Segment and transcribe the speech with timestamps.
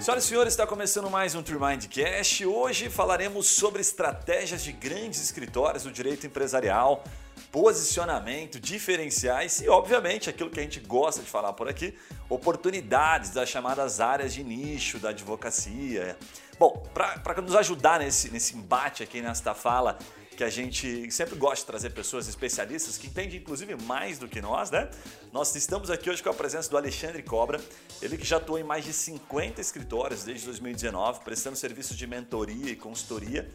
[0.00, 2.40] Senhoras e senhores, está começando mais um Trimind Cash.
[2.40, 7.04] Hoje falaremos sobre estratégias de grandes escritórios do direito empresarial,
[7.52, 11.94] posicionamento, diferenciais e, obviamente, aquilo que a gente gosta de falar por aqui,
[12.30, 16.16] oportunidades das chamadas áreas de nicho da advocacia.
[16.58, 19.98] Bom, para nos ajudar nesse, nesse embate aqui, nesta fala,
[20.40, 24.40] que a gente sempre gosta de trazer pessoas especialistas que entendem inclusive mais do que
[24.40, 24.88] nós, né?
[25.34, 27.60] Nós estamos aqui hoje com a presença do Alexandre Cobra,
[28.00, 32.70] ele que já atuou em mais de 50 escritórios desde 2019, prestando serviços de mentoria
[32.70, 33.46] e consultoria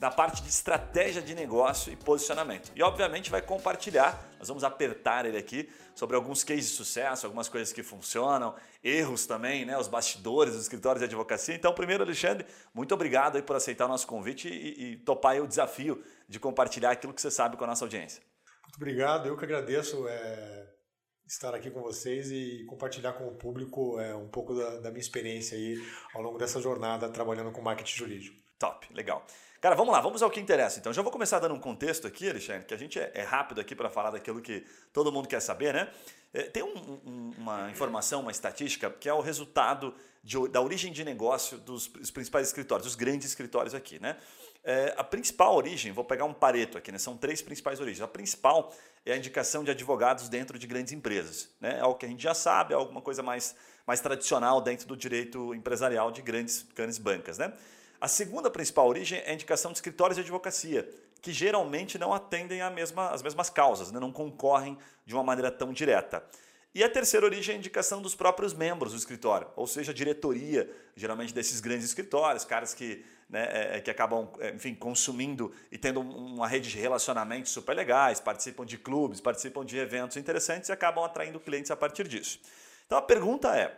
[0.00, 2.70] na parte de estratégia de negócio e posicionamento.
[2.74, 7.48] E obviamente vai compartilhar, nós vamos apertar ele aqui sobre alguns cases de sucesso, algumas
[7.48, 11.54] coisas que funcionam, erros também, né, os bastidores dos escritórios de advocacia.
[11.54, 15.46] Então, primeiro, Alexandre, muito obrigado aí por aceitar o nosso convite e, e topar o
[15.46, 18.22] desafio de compartilhar aquilo que você sabe com a nossa audiência.
[18.62, 20.68] Muito obrigado, eu que agradeço é,
[21.26, 25.00] estar aqui com vocês e compartilhar com o público é, um pouco da, da minha
[25.00, 25.76] experiência aí
[26.14, 28.36] ao longo dessa jornada trabalhando com marketing jurídico.
[28.58, 29.24] Top, legal.
[29.60, 30.78] Cara, vamos lá, vamos ao que interessa.
[30.78, 33.60] Então, já vou começar dando um contexto aqui, Alexandre, que a gente é, é rápido
[33.60, 35.90] aqui para falar daquilo que todo mundo quer saber, né?
[36.32, 39.94] É, tem um, um, uma informação, uma estatística, que é o resultado
[40.24, 44.16] de, da origem de negócio dos, principais escritórios, dos grandes escritórios aqui, né?
[44.64, 46.98] É, a principal origem, vou pegar um pareto aqui, né?
[46.98, 48.00] São três principais origens.
[48.00, 48.74] A principal
[49.04, 51.76] é a indicação de advogados dentro de grandes empresas, né?
[51.76, 53.54] É algo que a gente já sabe, é alguma coisa mais,
[53.86, 57.52] mais tradicional dentro do direito empresarial de grandes, grandes bancas, né?
[58.00, 60.88] A segunda principal origem é a indicação de escritórios de advocacia,
[61.20, 64.00] que geralmente não atendem mesma, as mesmas causas, né?
[64.00, 66.24] não concorrem de uma maneira tão direta.
[66.74, 69.94] E a terceira origem é a indicação dos próprios membros do escritório, ou seja, a
[69.94, 75.52] diretoria, geralmente desses grandes escritórios, caras que, né, é, é que acabam, é, enfim, consumindo
[75.70, 80.68] e tendo uma rede de relacionamentos super legais, participam de clubes, participam de eventos interessantes
[80.68, 82.40] e acabam atraindo clientes a partir disso.
[82.86, 83.76] Então a pergunta é: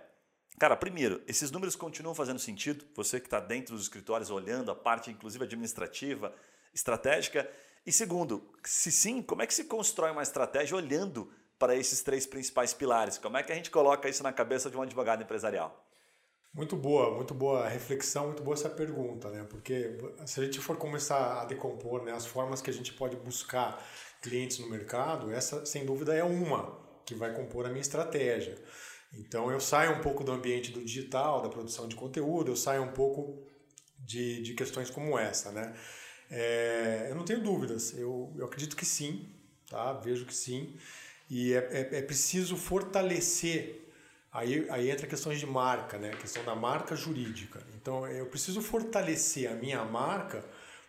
[0.59, 2.85] Cara, primeiro, esses números continuam fazendo sentido?
[2.95, 6.35] Você que está dentro dos escritórios olhando a parte, inclusive administrativa,
[6.75, 7.51] estratégica.
[7.85, 12.27] E segundo, se sim, como é que se constrói uma estratégia olhando para esses três
[12.27, 13.19] principais pilares?
[13.19, 15.85] Como é que a gente coloca isso na cabeça de um advogado empresarial?
[16.55, 19.47] Muito boa, muito boa reflexão, muito boa essa pergunta, né?
[19.49, 19.97] Porque
[20.27, 23.83] se a gente for começar a decompor né, as formas que a gente pode buscar
[24.21, 28.59] clientes no mercado, essa sem dúvida é uma que vai compor a minha estratégia.
[29.13, 32.83] Então eu saio um pouco do ambiente do digital, da produção de conteúdo, eu saio
[32.83, 33.43] um pouco
[33.99, 35.75] de, de questões como essa, né?
[36.31, 39.29] É, eu não tenho dúvidas, eu, eu acredito que sim,
[39.69, 39.93] tá?
[39.93, 40.77] Vejo que sim.
[41.31, 43.83] E é, é, é preciso fortalecer
[44.33, 46.11] Aí, aí entra questões de marca, né?
[46.11, 47.63] A questão da marca jurídica.
[47.75, 50.43] Então, eu preciso fortalecer a minha marca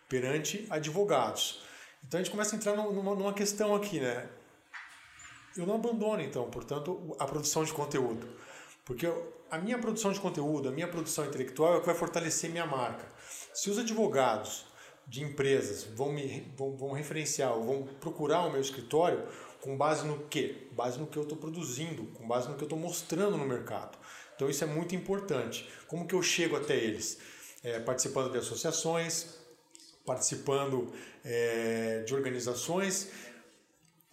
[0.08, 1.62] perante advogados.
[2.06, 4.26] Então, a gente começa a entrar numa, numa questão aqui, né?
[5.56, 8.26] Eu não abandono, então, portanto, a produção de conteúdo.
[8.84, 9.10] Porque
[9.50, 12.66] a minha produção de conteúdo, a minha produção intelectual é o que vai fortalecer minha
[12.66, 13.06] marca.
[13.54, 14.66] Se os advogados
[15.06, 19.22] de empresas vão me vão, vão referenciar vão procurar o meu escritório
[19.60, 20.68] com base no quê?
[20.72, 23.96] Base no que eu estou produzindo, com base no que eu estou mostrando no mercado.
[24.34, 25.68] Então isso é muito importante.
[25.86, 27.18] Como que eu chego até eles?
[27.62, 29.38] É, participando de associações,
[30.04, 30.92] participando
[31.24, 33.10] é, de organizações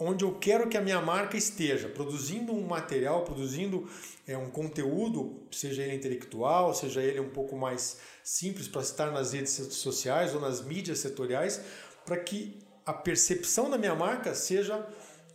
[0.01, 3.87] onde eu quero que a minha marca esteja, produzindo um material, produzindo
[4.27, 9.33] é, um conteúdo, seja ele intelectual, seja ele um pouco mais simples para estar nas
[9.33, 11.61] redes sociais ou nas mídias setoriais,
[12.03, 14.83] para que a percepção da minha marca seja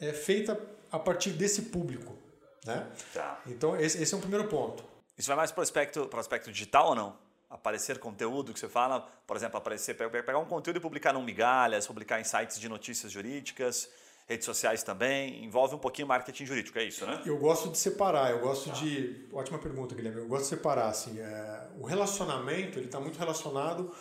[0.01, 0.61] é, feita
[0.91, 2.17] a partir desse público.
[2.65, 2.89] Né?
[3.15, 3.41] Tá.
[3.47, 4.83] Então, esse, esse, é um primeiro ponto.
[5.17, 7.17] Isso vai mais para o aspecto, aspecto digital ou não?
[7.49, 11.87] Aparecer conteúdo que você fala, por exemplo, aparecer, pegar um conteúdo e publicar no Migalhas,
[11.87, 13.89] publicar em sites de notícias jurídicas
[14.27, 17.23] redes sociais também, envolve um pouquinho marketing jurídico, é isso, né?
[17.25, 19.27] Eu gosto de separar, eu gosto de...
[19.33, 20.21] Ótima pergunta, Guilherme.
[20.21, 21.69] Eu gosto de separar, assim, é...
[21.79, 23.93] o relacionamento, ele está muito relacionado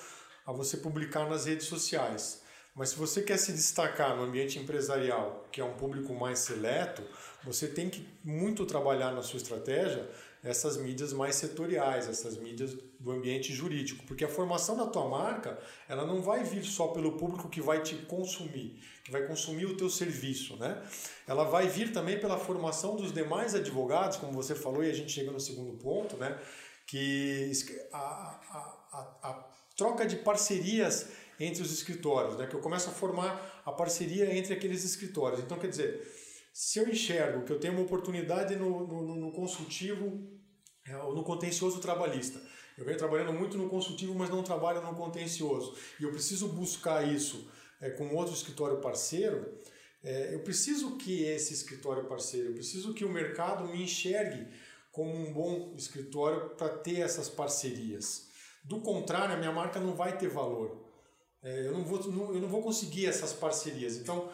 [0.46, 2.44] a você publicar nas redes sociais.
[2.76, 7.04] Mas se você quer se destacar no ambiente empresarial, que é um público mais seleto,
[7.44, 10.10] você tem que muito trabalhar na sua estratégia
[10.46, 15.58] essas mídias mais setoriais, essas mídias do ambiente jurídico, porque a formação da tua marca,
[15.90, 19.76] ela não vai vir só pelo público que vai te consumir, que vai consumir o
[19.76, 20.84] teu serviço, né?
[21.28, 25.12] Ela vai vir também pela formação dos demais advogados, como você falou e a gente
[25.12, 26.40] chega no segundo ponto, né?
[26.86, 27.52] Que
[27.92, 31.08] a, a, a, a troca de parcerias
[31.40, 32.46] entre os escritórios, né?
[32.46, 35.40] Que eu começo a formar a parceria entre aqueles escritórios.
[35.40, 36.08] Então, quer dizer,
[36.54, 40.35] se eu enxergo que eu tenho uma oportunidade no, no, no consultivo
[40.88, 42.42] é, no contencioso trabalhista,
[42.78, 47.08] eu venho trabalhando muito no consultivo, mas não trabalho no contencioso, e eu preciso buscar
[47.08, 47.50] isso
[47.82, 49.58] é, com outro escritório parceiro,
[50.04, 54.48] é, eu preciso que esse escritório parceiro, eu preciso que o mercado me enxergue
[54.92, 58.30] como um bom escritório para ter essas parcerias.
[58.64, 60.86] Do contrário, a minha marca não vai ter valor.
[61.44, 63.98] É, eu, não vou, não, eu não vou conseguir essas parcerias.
[63.98, 64.30] Então,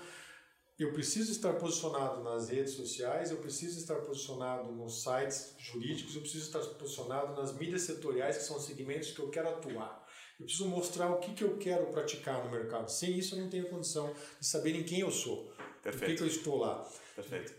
[0.84, 6.22] eu preciso estar posicionado nas redes sociais, eu preciso estar posicionado nos sites jurídicos, eu
[6.22, 10.08] preciso estar posicionado nas mídias setoriais, que são os segmentos que eu quero atuar.
[10.40, 12.90] Eu preciso mostrar o que, que eu quero praticar no mercado.
[12.90, 16.24] Sem isso, eu não tenho condição de saber em quem eu sou, por que, que
[16.24, 16.88] eu estou lá.
[17.16, 17.54] Perfeito.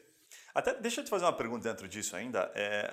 [0.55, 2.51] Até deixa eu te fazer uma pergunta dentro disso ainda.
[2.55, 2.93] É,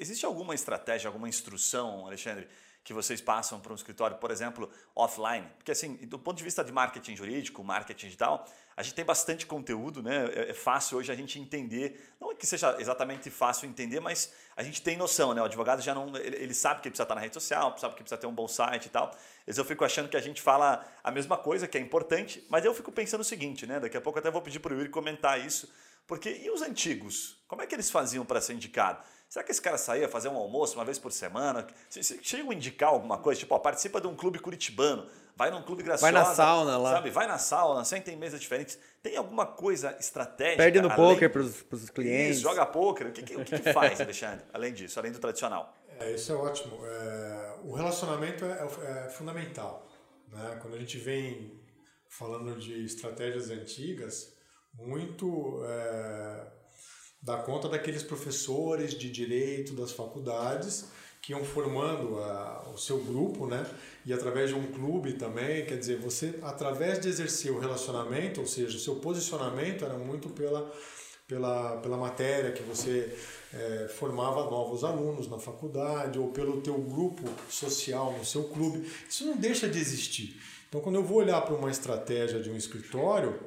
[0.00, 2.48] existe alguma estratégia, alguma instrução, Alexandre,
[2.88, 5.46] que vocês passam para um escritório, por exemplo, offline?
[5.58, 9.44] Porque assim, do ponto de vista de marketing jurídico, marketing digital, a gente tem bastante
[9.44, 10.24] conteúdo, né?
[10.32, 14.32] É, é fácil hoje a gente entender, não é que seja exatamente fácil entender, mas
[14.56, 15.42] a gente tem noção, né?
[15.42, 18.18] O advogado já não, ele, sabe que precisa estar na rede social, sabe que precisa
[18.18, 19.14] ter um bom site e tal.
[19.46, 22.64] Mas eu fico achando que a gente fala a mesma coisa, que é importante, mas
[22.64, 23.78] eu fico pensando o seguinte, né?
[23.78, 25.70] Daqui a pouco até vou pedir para o Yuri comentar isso,
[26.06, 27.36] porque e os antigos?
[27.46, 29.04] Como é que eles faziam para ser indicado?
[29.28, 31.66] Será que esse cara saía fazer um almoço uma vez por semana?
[31.90, 35.82] Chega a indicar alguma coisa, tipo, ó, participa de um clube curitibano, vai num clube
[35.82, 36.10] gracioso.
[36.10, 36.92] Vai na sauna lá.
[36.92, 37.10] Sabe?
[37.10, 38.78] Vai na sauna, senta em mesas diferentes.
[39.02, 40.62] Tem alguma coisa estratégica?
[40.62, 42.36] Perde no poker para os clientes.
[42.36, 43.08] Isso, joga poker.
[43.08, 44.46] O que, que, o que, que faz, Alexandre?
[44.52, 45.74] Além disso, além do tradicional.
[46.00, 46.78] É, isso é ótimo.
[46.86, 48.66] É, o relacionamento é,
[49.06, 49.86] é, fundamental.
[50.28, 50.58] Né?
[50.62, 51.60] Quando a gente vem
[52.08, 54.34] falando de estratégias antigas,
[54.72, 56.46] muito é,
[57.20, 60.86] dá conta daqueles professores de direito das faculdades
[61.20, 63.66] que iam formando a, o seu grupo, né?
[64.06, 68.46] E através de um clube também, quer dizer, você através de exercer o relacionamento, ou
[68.46, 70.72] seja, o seu posicionamento era muito pela
[71.28, 73.14] pela, pela matéria que você
[73.52, 78.90] é, formava novos alunos na faculdade ou pelo teu grupo social no seu clube.
[79.06, 80.40] Isso não deixa de existir.
[80.68, 83.38] Então, quando eu vou olhar para uma estratégia de um escritório,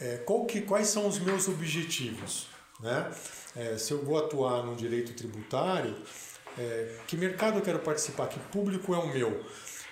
[0.00, 2.48] é, que, quais são os meus objetivos?
[2.80, 3.10] Né?
[3.56, 5.96] É, se eu vou atuar no direito tributário,
[6.56, 8.28] é, que mercado eu quero participar?
[8.28, 9.44] Que público é o meu?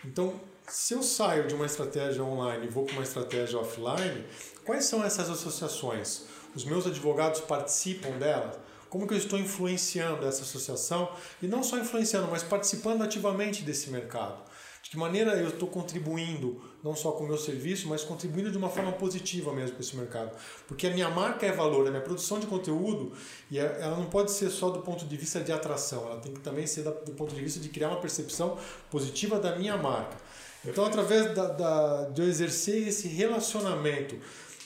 [0.05, 4.25] Então, se eu saio de uma estratégia online e vou para uma estratégia offline,
[4.65, 6.25] quais são essas associações?
[6.55, 8.57] Os meus advogados participam delas?
[8.89, 11.11] Como que eu estou influenciando essa associação?
[11.43, 14.39] E não só influenciando, mas participando ativamente desse mercado.
[14.87, 18.57] De que maneira eu estou contribuindo, não só com o meu serviço, mas contribuindo de
[18.57, 20.31] uma forma positiva mesmo para esse mercado.
[20.69, 23.13] Porque a minha marca é valor, a minha produção de conteúdo,
[23.51, 26.33] e é, ela não pode ser só do ponto de vista de atração, ela tem
[26.33, 28.57] que também ser do ponto de vista de criar uma percepção
[28.89, 30.17] positiva da minha marca.
[30.65, 34.17] Então, através da, da, de eu exercer esse relacionamento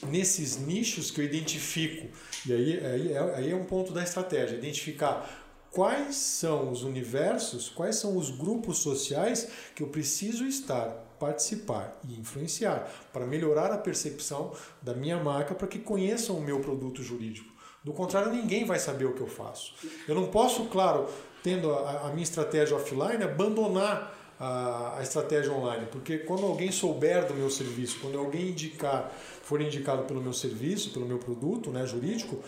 [0.03, 2.09] nesses nichos que eu identifico,
[2.45, 7.69] e aí, aí, é, aí é um ponto da estratégia, identificar quais são os universos,
[7.69, 10.89] quais são os grupos sociais que eu preciso estar,
[11.19, 14.53] participar e influenciar para melhorar a percepção
[14.83, 17.51] da minha marca para que conheçam o meu produto jurídico.
[17.83, 19.75] Do contrário, ninguém vai saber o que eu faço.
[20.07, 21.09] Eu não posso, claro,
[21.43, 27.27] tendo a, a minha estratégia offline, abandonar a, a, estratégia online, porque quando alguém souber
[27.27, 29.13] do meu serviço, quando alguém indicar,
[29.43, 32.43] for indicado pelo meu serviço, pelo meu produto né, jurídico,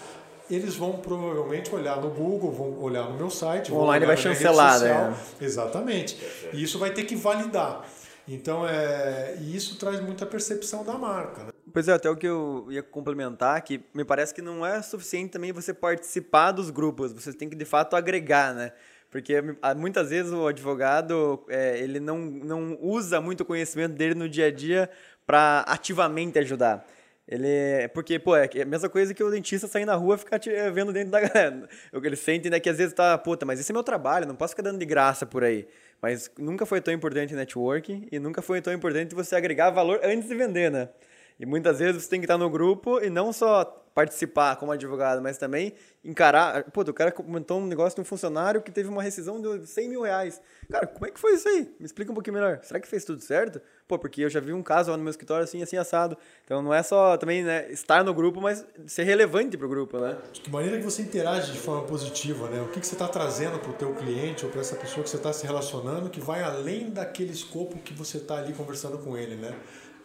[0.50, 3.72] eles vão provavelmente olhar no Google, vão olhar no meu site.
[3.72, 5.14] O online vai chancelar, né?
[5.40, 6.18] Exatamente.
[6.52, 7.84] E isso vai ter que validar.
[8.26, 11.44] Então, é, e isso traz muita percepção da marca.
[11.44, 11.52] Né?
[11.72, 15.32] Pois é, até o que eu ia complementar, que me parece que não é suficiente
[15.32, 18.72] também você participar dos grupos, você tem que de fato agregar, né?
[19.10, 19.42] Porque
[19.76, 24.46] muitas vezes o advogado é, ele não, não usa muito o conhecimento dele no dia
[24.46, 24.88] a dia
[25.26, 26.86] para ativamente ajudar.
[27.32, 27.88] Ele é.
[27.88, 30.70] Porque, pô, é a mesma coisa que o dentista sair na rua e ficar eh,
[30.70, 31.66] vendo dentro da galera.
[31.90, 34.52] Ele sente, né, que às vezes tá, puta, mas esse é meu trabalho, não posso
[34.52, 35.66] ficar dando de graça por aí.
[36.02, 40.28] Mas nunca foi tão importante networking e nunca foi tão importante você agregar valor antes
[40.28, 40.90] de vender, né?
[41.40, 45.22] E muitas vezes você tem que estar no grupo e não só participar como advogado,
[45.22, 45.72] mas também
[46.04, 46.64] encarar.
[46.64, 49.88] Pô, o cara comentou um negócio de um funcionário que teve uma rescisão de 100
[49.88, 50.40] mil reais.
[50.70, 51.74] Cara, como é que foi isso aí?
[51.80, 52.60] Me explica um pouquinho melhor.
[52.62, 53.60] Será que fez tudo certo?
[53.92, 56.16] Pô, porque eu já vi um caso lá no meu escritório assim, assim, assado.
[56.46, 59.98] Então não é só também né, estar no grupo, mas ser relevante para o grupo,
[59.98, 60.16] né?
[60.32, 62.62] De que maneira que você interage de forma positiva, né?
[62.62, 65.10] O que, que você está trazendo para o teu cliente ou para essa pessoa que
[65.10, 69.14] você está se relacionando que vai além daquele escopo que você está ali conversando com
[69.14, 69.54] ele, né?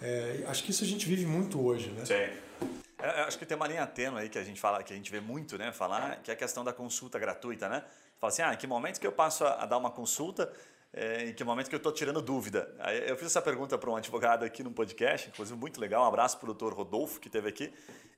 [0.02, 2.04] É, acho que isso a gente vive muito hoje, né?
[2.04, 2.68] Sim.
[3.02, 5.10] É, acho que tem uma linha tênue aí que a gente fala, que a gente
[5.10, 7.86] vê muito, né, falar, que é a questão da consulta gratuita, né?
[8.20, 10.52] Fala assim, ah, em que momento que eu passo a, a dar uma consulta,
[10.98, 12.74] é, em que momento que eu estou tirando dúvida?
[13.06, 16.38] Eu fiz essa pergunta para um advogado aqui no podcast, inclusive muito legal, um abraço
[16.40, 17.72] para o doutor Rodolfo que esteve aqui,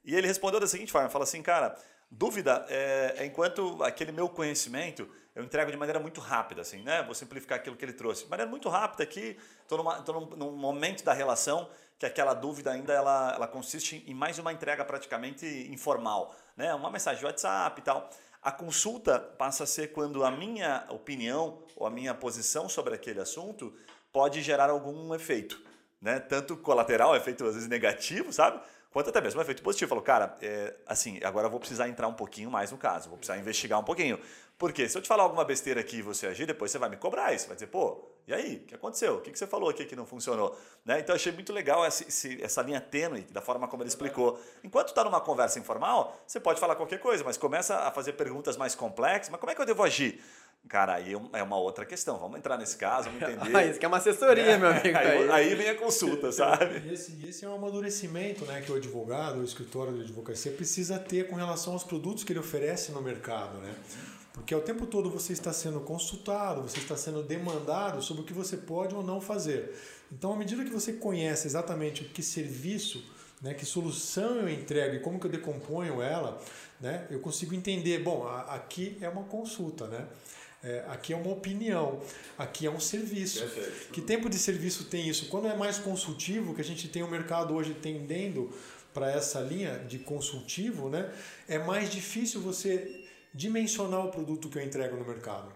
[0.05, 1.77] e ele respondeu da seguinte forma, fala assim, cara,
[2.09, 7.03] dúvida é, é enquanto aquele meu conhecimento eu entrego de maneira muito rápida, assim, né?
[7.03, 8.23] Vou simplificar aquilo que ele trouxe.
[8.23, 12.93] De maneira muito rápida aqui, estou num, num momento da relação que aquela dúvida ainda
[12.93, 16.73] ela, ela consiste em mais uma entrega praticamente informal, né?
[16.73, 18.09] Uma mensagem de WhatsApp e tal.
[18.41, 23.19] A consulta passa a ser quando a minha opinião ou a minha posição sobre aquele
[23.19, 23.73] assunto
[24.13, 25.61] pode gerar algum efeito,
[26.01, 26.19] né?
[26.19, 28.61] Tanto colateral, efeito às vezes negativo, sabe?
[28.91, 29.89] Quanto até mesmo efeito positivo.
[29.89, 33.17] Falou, cara, é, assim, agora eu vou precisar entrar um pouquinho mais no caso, vou
[33.17, 34.19] precisar investigar um pouquinho.
[34.59, 36.97] Porque se eu te falar alguma besteira aqui e você agir, depois você vai me
[36.97, 37.47] cobrar isso.
[37.47, 38.57] Vai dizer, pô, e aí?
[38.57, 39.15] O que aconteceu?
[39.15, 40.53] O que você falou aqui que não funcionou?
[40.83, 40.99] Né?
[40.99, 42.05] Então eu achei muito legal essa,
[42.41, 44.37] essa linha tênue da forma como ele explicou.
[44.61, 48.57] Enquanto está numa conversa informal, você pode falar qualquer coisa, mas começa a fazer perguntas
[48.57, 49.29] mais complexas.
[49.29, 50.21] Mas como é que eu devo agir?
[50.67, 52.17] Cara, aí é uma outra questão.
[52.17, 53.55] Vamos entrar nesse caso, vamos entender.
[53.55, 54.57] ah, isso que é uma assessoria, é.
[54.57, 54.97] meu amigo.
[54.97, 56.85] Aí, aí, vem a consulta, sabe?
[56.85, 60.99] E esse, esse é um amadurecimento né, que o advogado, o escritório de advocacia precisa
[60.99, 63.57] ter com relação aos produtos que ele oferece no mercado.
[63.59, 63.73] Né?
[64.33, 68.33] Porque ao tempo todo você está sendo consultado, você está sendo demandado sobre o que
[68.33, 69.75] você pode ou não fazer.
[70.11, 73.03] Então, à medida que você conhece exatamente o que serviço,
[73.41, 76.41] né, que solução eu entrego e como que eu decomponho ela,
[76.79, 80.07] né, eu consigo entender, bom, aqui é uma consulta, né?
[80.61, 82.01] É, aqui é uma opinião,
[82.37, 83.39] aqui é um serviço.
[83.39, 83.91] Perfeito.
[83.93, 85.27] Que tempo de serviço tem isso?
[85.29, 88.51] Quando é mais consultivo, que a gente tem o um mercado hoje tendendo
[88.93, 91.09] para essa linha de consultivo, né?
[91.47, 95.51] É mais difícil você dimensionar o produto que eu entrego no mercado.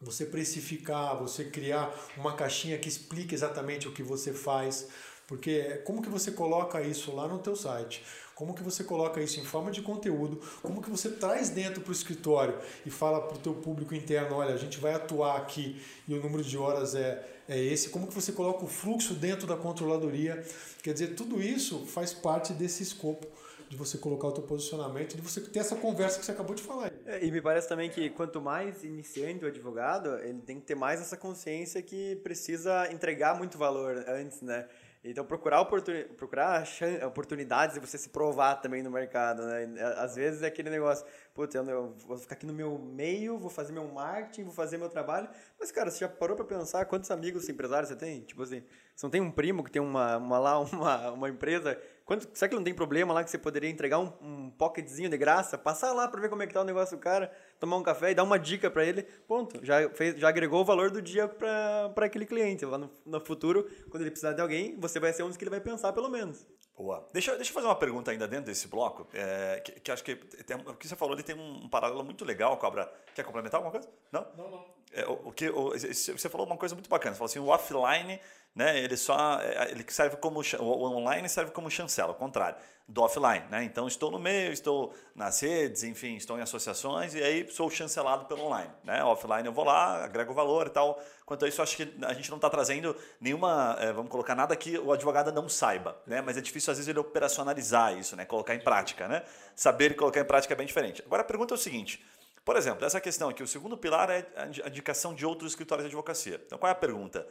[0.00, 4.88] Você precificar, você criar uma caixinha que explique exatamente o que você faz,
[5.26, 8.02] porque como que você coloca isso lá no teu site?
[8.34, 10.40] Como que você coloca isso em forma de conteúdo?
[10.62, 14.36] Como que você traz dentro para o escritório e fala para o teu público interno,
[14.36, 15.78] olha, a gente vai atuar aqui
[16.08, 17.90] e o número de horas é, é esse?
[17.90, 20.42] Como que você coloca o fluxo dentro da controladoria?
[20.82, 23.26] Quer dizer, tudo isso faz parte desse escopo
[23.70, 26.62] de você colocar o teu posicionamento, de você ter essa conversa que você acabou de
[26.62, 26.90] falar.
[27.06, 30.74] É, e me parece também que quanto mais iniciante o advogado, ele tem que ter
[30.74, 34.66] mais essa consciência que precisa entregar muito valor antes, né?
[35.04, 36.64] Então, procurar, oportuni procurar
[37.06, 39.66] oportunidades de você se provar também no mercado, né?
[39.96, 43.72] Às vezes é aquele negócio, putz, eu vou ficar aqui no meu meio, vou fazer
[43.72, 45.28] meu marketing, vou fazer meu trabalho.
[45.58, 48.20] Mas, cara, você já parou para pensar quantos amigos empresários você tem?
[48.22, 51.80] Tipo assim, você não tem um primo que tem uma, uma lá, uma, uma empresa
[52.10, 55.16] Quanto, será que não tem problema lá que você poderia entregar um, um pocketzinho de
[55.16, 55.56] graça?
[55.56, 58.10] Passar lá para ver como é que tá o negócio do cara, tomar um café
[58.10, 59.02] e dar uma dica para ele.
[59.28, 59.64] Ponto.
[59.64, 62.64] Já, fez, já agregou o valor do dia para aquele cliente.
[62.64, 65.44] Lá no, no futuro, quando ele precisar de alguém, você vai ser um dos que
[65.44, 66.46] ele vai pensar, pelo menos.
[66.76, 67.06] Boa.
[67.12, 70.16] Deixa, deixa eu fazer uma pergunta ainda dentro desse bloco, é, que, que, acho que
[70.16, 72.90] tem, o que você falou ali tem um, um paralelo muito legal, Cobra.
[73.14, 73.86] Quer complementar alguma coisa?
[74.10, 74.26] Não?
[74.34, 74.66] Não, não.
[74.90, 77.14] É, o, o, que, o, você falou uma coisa muito bacana.
[77.14, 78.18] Você falou assim, o offline
[78.54, 78.78] né?
[78.80, 82.56] Ele só é, ele serve como o online serve como chancela, ao contrário
[82.90, 83.62] do offline, né?
[83.62, 88.24] Então estou no meio, estou nas redes, enfim, estou em associações e aí sou chancelado
[88.24, 89.02] pelo online, né?
[89.04, 91.00] Offline eu vou lá, agrego valor e tal.
[91.24, 94.56] Quanto a isso, acho que a gente não está trazendo nenhuma, é, vamos colocar nada
[94.56, 96.20] que o advogado não saiba, né?
[96.20, 98.24] Mas é difícil às vezes ele operacionalizar isso, né?
[98.24, 99.22] Colocar em prática, né?
[99.54, 101.00] Saber colocar em prática é bem diferente.
[101.06, 102.04] Agora a pergunta é o seguinte.
[102.44, 105.88] Por exemplo, essa questão aqui, o segundo pilar é a indicação de outros escritórios de
[105.90, 106.42] advocacia.
[106.44, 107.24] Então, qual é a pergunta?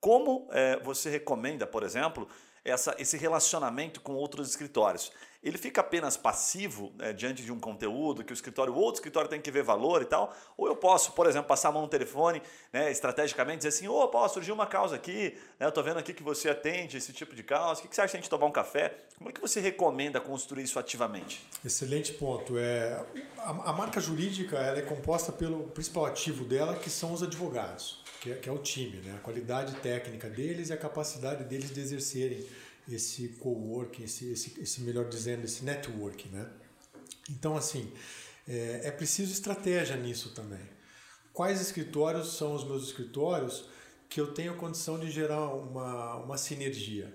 [0.00, 2.28] Como é, você recomenda, por exemplo,
[2.66, 5.12] essa, esse relacionamento com outros escritórios?
[5.46, 9.30] Ele fica apenas passivo é, diante de um conteúdo que o escritório, o outro escritório
[9.30, 10.34] tem que ver valor e tal?
[10.56, 14.18] Ou eu posso, por exemplo, passar a mão no telefone, né, estrategicamente, dizer assim: opa,
[14.18, 17.32] oh, surgiu uma causa aqui, né, eu estou vendo aqui que você atende esse tipo
[17.32, 18.92] de causa, o que, que você acha de a gente tomar um café?
[19.16, 21.46] Como é que você recomenda construir isso ativamente?
[21.64, 22.58] Excelente ponto.
[22.58, 23.06] É,
[23.38, 28.04] a, a marca jurídica ela é composta pelo principal ativo dela, que são os advogados
[28.20, 29.14] que é, que é o time, né?
[29.16, 32.44] a qualidade técnica deles e a capacidade deles de exercerem
[32.88, 36.28] esse co-working, esse, esse, esse, melhor dizendo, esse network.
[36.28, 36.48] Né?
[37.30, 37.92] Então, assim,
[38.46, 40.76] é, é preciso estratégia nisso também.
[41.32, 43.68] Quais escritórios são os meus escritórios
[44.08, 47.14] que eu tenho condição de gerar uma, uma sinergia?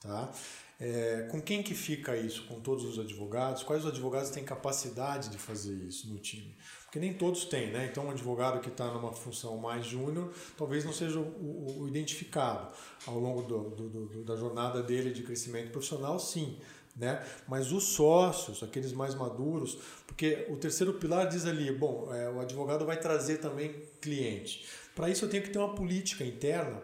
[0.00, 0.32] Tá?
[0.80, 2.44] É, com quem que fica isso?
[2.46, 3.62] Com todos os advogados?
[3.62, 6.56] Quais os advogados têm capacidade de fazer isso no time?
[6.92, 7.88] Porque nem todos têm, né?
[7.90, 11.88] Então, um advogado que está numa função mais júnior talvez não seja o, o, o
[11.88, 12.70] identificado
[13.06, 16.58] ao longo do, do, do, da jornada dele de crescimento profissional, sim.
[16.94, 17.24] Né?
[17.48, 22.38] Mas os sócios, aqueles mais maduros, porque o terceiro pilar diz ali, bom, é, o
[22.40, 24.66] advogado vai trazer também cliente.
[24.94, 26.82] Para isso eu tenho que ter uma política interna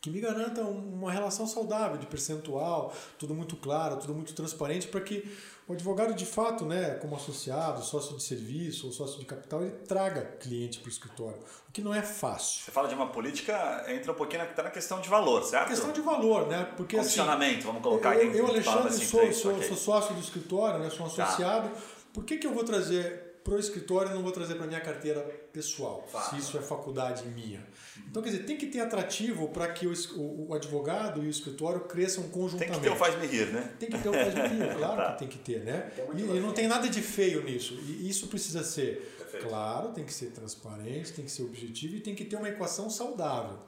[0.00, 5.00] que me garanta uma relação saudável de percentual, tudo muito claro, tudo muito transparente, para
[5.00, 5.28] que
[5.68, 9.72] o advogado de fato, né, como associado, sócio de serviço ou sócio de capital, ele
[9.86, 12.64] traga cliente para o escritório, o que não é fácil.
[12.64, 15.68] Você fala de uma política, entra um pouquinho na, tá na questão de valor, certo?
[15.68, 16.72] Questão de valor, né?
[16.74, 20.80] Porque Funcionamento, assim, vamos colocar eu, eu Alexandre, assim, sou, sou, sou, sócio do escritório,
[20.80, 21.24] né, sou um tá.
[21.24, 21.68] associado.
[21.68, 21.80] Tá.
[22.14, 25.20] Por que, que eu vou trazer pro escritório, não vou trazer para minha carteira
[25.52, 27.66] pessoal, se isso é faculdade minha.
[28.08, 31.30] Então, quer dizer, tem que ter atrativo para que o, o, o, advogado e o
[31.30, 32.72] escritório cresçam conjuntamente.
[32.72, 33.72] Tem que ter o faz-me rir, né?
[33.78, 35.12] Tem que ter o faz-me rir, claro tá.
[35.12, 35.90] que tem que ter, né?
[36.14, 37.74] E, e, não tem nada de feio nisso.
[37.74, 39.46] E isso precisa ser, Perfeito.
[39.46, 42.90] claro, tem que ser transparente, tem que ser objetivo e tem que ter uma equação
[42.90, 43.58] saudável.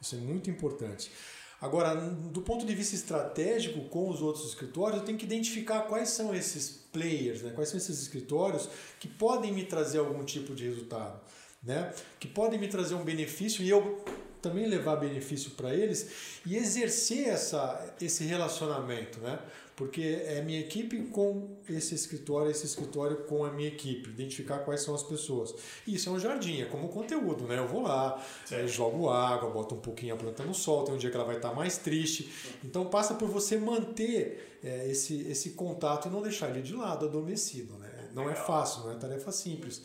[0.00, 1.10] Isso é muito importante.
[1.60, 6.08] Agora, do ponto de vista estratégico com os outros escritórios, eu tenho que identificar quais
[6.08, 7.52] são esses players, né?
[7.54, 11.20] quais são esses escritórios que podem me trazer algum tipo de resultado,
[11.62, 11.92] né?
[12.18, 14.02] que podem me trazer um benefício e eu
[14.40, 19.20] também levar benefício para eles e exercer essa, esse relacionamento.
[19.20, 19.38] Né?
[19.80, 24.82] porque é minha equipe com esse escritório, esse escritório com a minha equipe, identificar quais
[24.82, 25.54] são as pessoas.
[25.86, 27.56] Isso é um jardim, é como conteúdo, né?
[27.56, 30.98] Eu vou lá, é, jogo água, boto um pouquinho a planta no sol, tem um
[30.98, 32.30] dia que ela vai estar mais triste.
[32.62, 37.06] Então passa por você manter é, esse, esse contato e não deixar ele de lado,
[37.06, 38.10] adormecido, né?
[38.12, 39.80] Não é fácil, não é tarefa simples.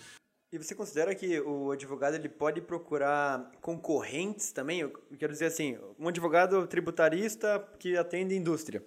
[0.55, 4.79] E você considera que o advogado ele pode procurar concorrentes também?
[4.79, 8.81] Eu quero dizer assim, um advogado tributarista que atende indústria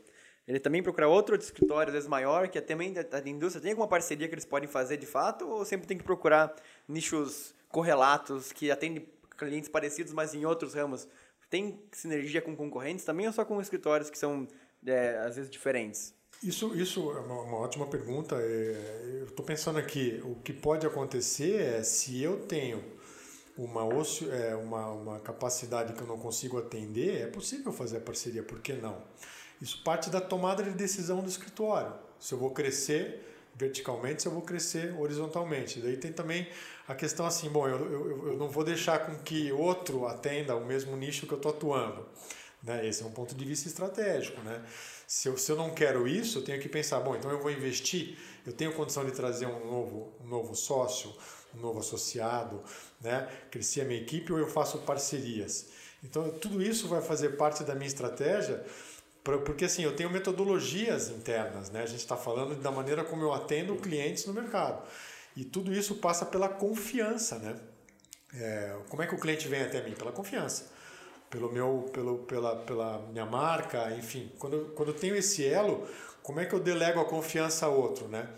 [0.48, 3.60] ele também procura outro escritório, às vezes maior, que também da indústria.
[3.60, 6.56] Tem alguma parceria que eles podem fazer de fato ou sempre tem que procurar
[6.88, 9.06] nichos correlatos que atendem
[9.36, 11.06] clientes parecidos, mas em outros ramos?
[11.50, 14.48] Tem sinergia com concorrentes também ou só com escritórios que são,
[14.86, 16.14] é, às vezes, diferentes?
[16.42, 18.36] Isso, isso é uma, uma ótima pergunta.
[18.36, 22.82] É, eu estou pensando aqui, o que pode acontecer é se eu tenho
[23.56, 28.00] uma, ocio, é, uma, uma capacidade que eu não consigo atender, é possível fazer a
[28.00, 29.02] parceria, por que não?
[29.60, 31.92] Isso parte da tomada de decisão do escritório.
[32.20, 33.24] Se eu vou crescer
[33.56, 35.80] verticalmente, se eu vou crescer horizontalmente.
[35.80, 36.48] Daí tem também
[36.86, 40.64] a questão assim, bom, eu, eu, eu não vou deixar com que outro atenda o
[40.64, 42.06] mesmo nicho que eu estou atuando.
[42.62, 42.86] Né?
[42.86, 44.40] Esse é um ponto de vista estratégico.
[44.42, 44.62] Né?
[45.08, 47.50] Se, eu, se eu não quero isso, eu tenho que pensar, bom, então eu vou
[47.50, 51.10] investir, eu tenho condição de trazer um novo, um novo sócio,
[51.56, 52.62] um novo associado,
[53.00, 53.26] né?
[53.50, 55.68] crescer a minha equipe ou eu faço parcerias.
[56.04, 58.62] Então tudo isso vai fazer parte da minha estratégia
[59.44, 61.82] porque assim, eu tenho metodologias internas, né?
[61.82, 64.86] A gente está falando da maneira como eu atendo clientes no mercado.
[65.36, 67.56] E tudo isso passa pela confiança, né?
[68.34, 69.92] É, como é que o cliente vem até mim?
[69.92, 70.77] Pela confiança.
[71.30, 74.32] Pelo meu, pelo, pela, pela minha marca, enfim.
[74.38, 75.86] Quando, quando eu tenho esse elo,
[76.22, 78.28] como é que eu delego a confiança a outro, né?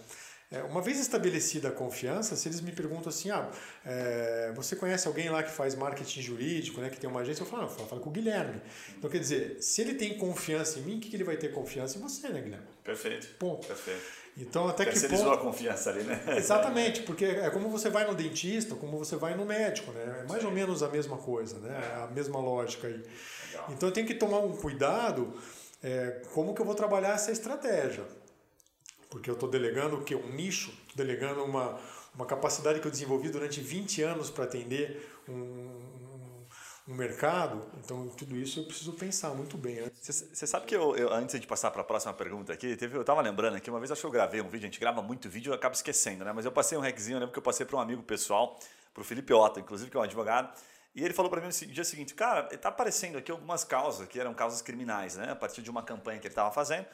[0.53, 3.48] É, uma vez estabelecida a confiança, se eles me perguntam assim, ah,
[3.87, 7.42] é, você conhece alguém lá que faz marketing jurídico, né, que tem uma agência?
[7.42, 8.61] Eu falo, eu falo com o Guilherme.
[8.98, 11.53] Então, quer dizer, se ele tem confiança em mim, o que, que ele vai ter
[11.53, 12.66] confiança em você, né, Guilherme?
[12.83, 13.29] Perfeito.
[13.38, 13.64] Ponto.
[13.68, 14.03] Perfeito.
[14.37, 15.31] Então, até que ponto...
[15.31, 16.23] a confiança ali, né?
[16.37, 20.23] Exatamente, porque é como você vai no dentista, como você vai no médico, né?
[20.23, 20.49] É mais Sim.
[20.49, 21.93] ou menos a mesma coisa, né?
[21.93, 22.95] É a mesma lógica aí.
[22.95, 23.66] Legal.
[23.71, 25.35] Então, eu tenho que tomar um cuidado
[25.83, 28.05] é, como que eu vou trabalhar essa estratégia
[29.11, 30.14] porque eu estou delegando o que?
[30.14, 31.79] Um nicho, delegando uma,
[32.14, 35.89] uma capacidade que eu desenvolvi durante 20 anos para atender um,
[36.90, 37.70] um, mercado.
[37.79, 39.90] Então, tudo isso eu preciso pensar muito bem.
[40.00, 43.03] Você sabe que eu, eu, antes de passar para a próxima pergunta aqui, teve, eu
[43.03, 45.29] estava lembrando aqui, uma vez acho que eu gravei um vídeo, a gente grava muito
[45.29, 46.33] vídeo e acaba esquecendo, né?
[46.33, 48.59] Mas eu passei um reczinho, eu lembro que eu passei para um amigo pessoal,
[48.92, 50.53] para o Felipe Otto, inclusive, que é um advogado,
[50.94, 54.18] e ele falou para mim no dia seguinte, cara, está aparecendo aqui algumas causas, que
[54.18, 55.31] eram causas criminais, né?
[55.31, 56.87] A partir de uma campanha que ele estava fazendo.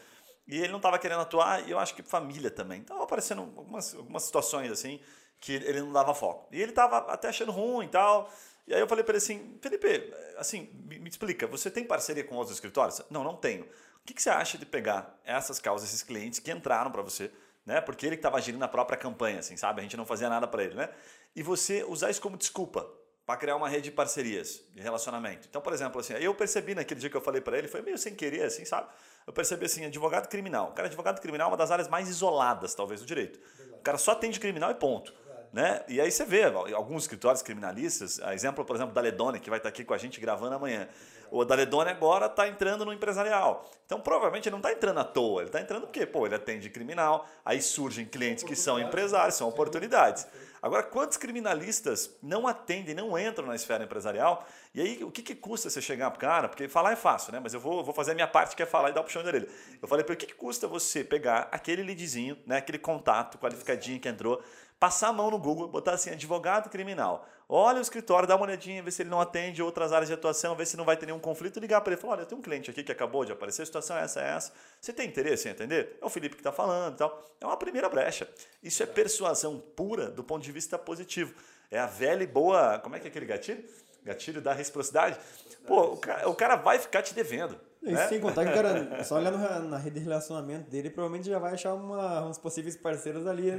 [0.46, 2.82] E ele não estava querendo atuar, e eu acho que família também.
[2.82, 5.00] Estava aparecendo algumas, algumas situações assim
[5.40, 6.46] que ele não dava foco.
[6.52, 8.30] E ele estava até achando ruim e tal.
[8.66, 12.24] E aí eu falei para ele assim, Felipe, assim, me, me, explica, você tem parceria
[12.24, 13.00] com outros escritórios?
[13.10, 13.64] Não, não tenho.
[13.64, 17.30] O que, que você acha de pegar essas causas, esses clientes que entraram para você,
[17.64, 17.80] né?
[17.80, 19.80] Porque ele que estava gerindo a própria campanha, assim, sabe?
[19.80, 20.88] A gente não fazia nada para ele, né?
[21.34, 22.88] E você usar isso como desculpa
[23.24, 25.46] para criar uma rede de parcerias, de relacionamento.
[25.48, 27.98] Então, por exemplo, assim, eu percebi naquele dia que eu falei para ele, foi meio
[27.98, 28.88] sem querer, assim, sabe?
[29.26, 30.72] eu percebi assim, advogado criminal.
[30.72, 33.40] Cara, advogado criminal é uma das áreas mais isoladas, talvez, do direito.
[33.72, 35.12] O cara só atende criminal e ponto.
[35.52, 35.82] Né?
[35.88, 39.68] E aí você vê alguns escritórios criminalistas, exemplo, por exemplo, da Ledone, que vai estar
[39.68, 40.88] aqui com a gente gravando amanhã.
[41.30, 43.68] O da Ledone agora está entrando no empresarial.
[43.84, 45.42] Então, provavelmente, ele não está entrando à toa.
[45.42, 49.48] Ele está entrando porque, pô, ele atende criminal, aí surgem clientes que são empresários, são
[49.48, 50.26] oportunidades.
[50.60, 54.46] Agora, quantos criminalistas não atendem, não entram na esfera empresarial?
[54.74, 56.48] E aí, o que, que custa você chegar para o cara?
[56.48, 57.40] Porque falar é fácil, né?
[57.40, 59.22] Mas eu vou, vou fazer a minha parte, que é falar e dar o puxão
[59.22, 59.48] da orelha.
[59.80, 64.00] Eu falei, para o que, que custa você pegar aquele leadzinho, né, aquele contato qualificadinho
[64.00, 64.42] que entrou,
[64.78, 67.26] passar a mão no Google, botar assim, advogado criminal.
[67.48, 70.56] Olha o escritório, dá uma olhadinha, vê se ele não atende outras áreas de atuação,
[70.56, 72.42] vê se não vai ter nenhum conflito, ligar para ele e falar, olha, tenho um
[72.42, 74.52] cliente aqui que acabou de aparecer, a situação é essa, é essa.
[74.80, 75.96] Você tem interesse em atender?
[76.00, 77.24] É o Felipe que está falando e tal.
[77.40, 78.28] É uma primeira brecha.
[78.62, 81.34] Isso é persuasão pura do ponto de vista positivo.
[81.70, 83.64] É a velha e boa, como é que é aquele gatilho?
[84.02, 85.18] Gatilho da reciprocidade.
[85.66, 87.58] Pô, o cara, o cara vai ficar te devendo.
[87.86, 88.08] E né?
[88.08, 91.38] sem contar que o cara, só olhando na- na rede de relacionamento dele, provavelmente já
[91.38, 93.50] vai achar uma, uns possíveis parceiros ali.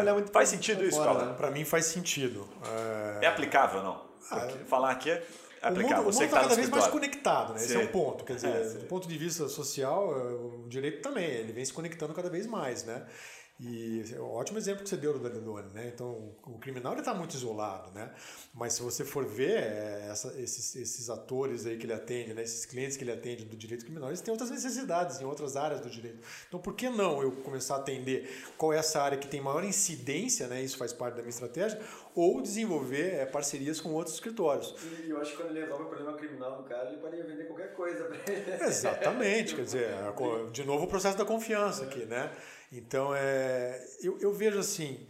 [0.00, 0.32] Olhar muito É.
[0.32, 1.26] Faz pra- sentido pra isso, fora, Paulo?
[1.28, 1.34] né?
[1.36, 2.48] Para mim faz sentido.
[3.20, 4.04] É, É aplicável não?
[4.28, 5.24] Porque falar aqui é O mundo,
[5.62, 5.96] aplicável.
[6.02, 7.56] o mundo Você que está tá no cada vez mais conectado, né?
[7.60, 7.80] Esse Sim.
[7.80, 8.24] é o ponto.
[8.24, 11.72] Quer dizer, É, do ponto de vista social, eh, o direito também, ele vem se
[11.72, 13.04] conectando cada vez mais, né?
[13.58, 15.90] E é um ótimo exemplo que você deu do Danone, né?
[15.94, 18.12] Então, o criminal ele está muito isolado, né?
[18.52, 22.42] Mas se você for ver eh, essa- esses, esses atores aí que ele atende, né?
[22.42, 25.80] Esses clientes que ele atende do direito criminal, eles têm outras necessidades em outras áreas
[25.80, 26.18] do direito.
[26.46, 29.64] Então, por que não eu começar a atender qual é essa área que tem maior
[29.64, 30.60] incidência, né?
[30.62, 31.80] Isso faz parte da minha estratégia,
[32.14, 34.74] ou desenvolver eh, parcerias com outros escritórios.
[35.02, 37.44] E eu acho que quando ele resolve o problema criminal do cara, ele pode vender
[37.46, 38.64] qualquer coisa pra ele.
[38.64, 42.30] Exatamente, quer dizer, co- de novo o processo da confiança aqui, né?
[42.72, 45.06] Então, é, eu, eu vejo assim,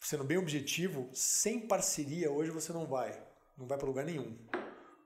[0.00, 3.18] sendo bem objetivo, sem parceria hoje você não vai,
[3.56, 4.36] não vai para lugar nenhum.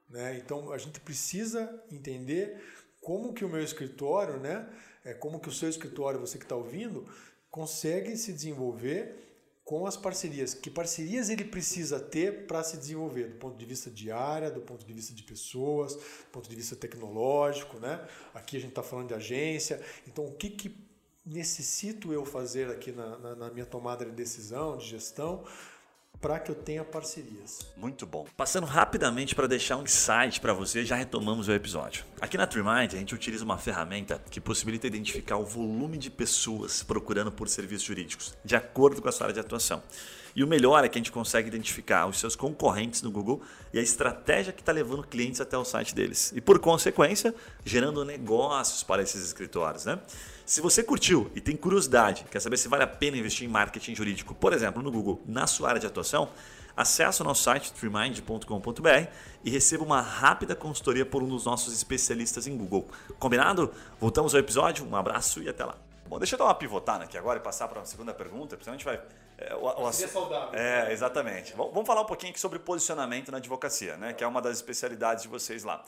[0.08, 0.38] Né?
[0.38, 2.62] Então, a gente precisa entender
[3.00, 4.68] como que o meu escritório, né,
[5.04, 7.06] é, como que o seu escritório, você que está ouvindo,
[7.50, 9.28] consegue se desenvolver
[9.64, 10.54] com as parcerias.
[10.54, 14.62] Que parcerias ele precisa ter para se desenvolver, do ponto de vista de área, do
[14.62, 18.06] ponto de vista de pessoas, do ponto de vista tecnológico, né?
[18.32, 19.82] Aqui a gente está falando de agência.
[20.06, 20.87] Então, o que, que
[21.28, 25.44] necessito eu fazer aqui na, na, na minha tomada de decisão, de gestão,
[26.20, 27.60] para que eu tenha parcerias?
[27.76, 28.26] Muito bom.
[28.36, 32.04] Passando rapidamente para deixar um insight para você, já retomamos o episódio.
[32.20, 36.82] Aqui na TreeMind, a gente utiliza uma ferramenta que possibilita identificar o volume de pessoas
[36.82, 39.82] procurando por serviços jurídicos, de acordo com a sua área de atuação.
[40.38, 43.78] E o melhor é que a gente consegue identificar os seus concorrentes no Google e
[43.80, 46.32] a estratégia que está levando clientes até o site deles.
[46.32, 49.84] E por consequência, gerando negócios para esses escritórios.
[49.84, 49.98] Né?
[50.46, 53.96] Se você curtiu e tem curiosidade, quer saber se vale a pena investir em marketing
[53.96, 56.28] jurídico, por exemplo, no Google, na sua área de atuação,
[56.76, 59.08] acesse o nosso site freemind.com.br
[59.42, 62.86] e receba uma rápida consultoria por um dos nossos especialistas em Google.
[63.18, 63.72] Combinado?
[64.00, 65.74] Voltamos ao episódio, um abraço e até lá.
[66.08, 68.62] Bom, deixa eu dar uma pivotada aqui agora e passar para uma segunda pergunta, porque
[68.62, 69.00] senão a gente vai.
[69.38, 70.58] É, o, o, Seria saudável.
[70.58, 71.54] É, exatamente.
[71.54, 74.12] Vamos vamos falar um pouquinho aqui sobre posicionamento na advocacia, né?
[74.12, 75.84] Que é uma das especialidades de vocês lá.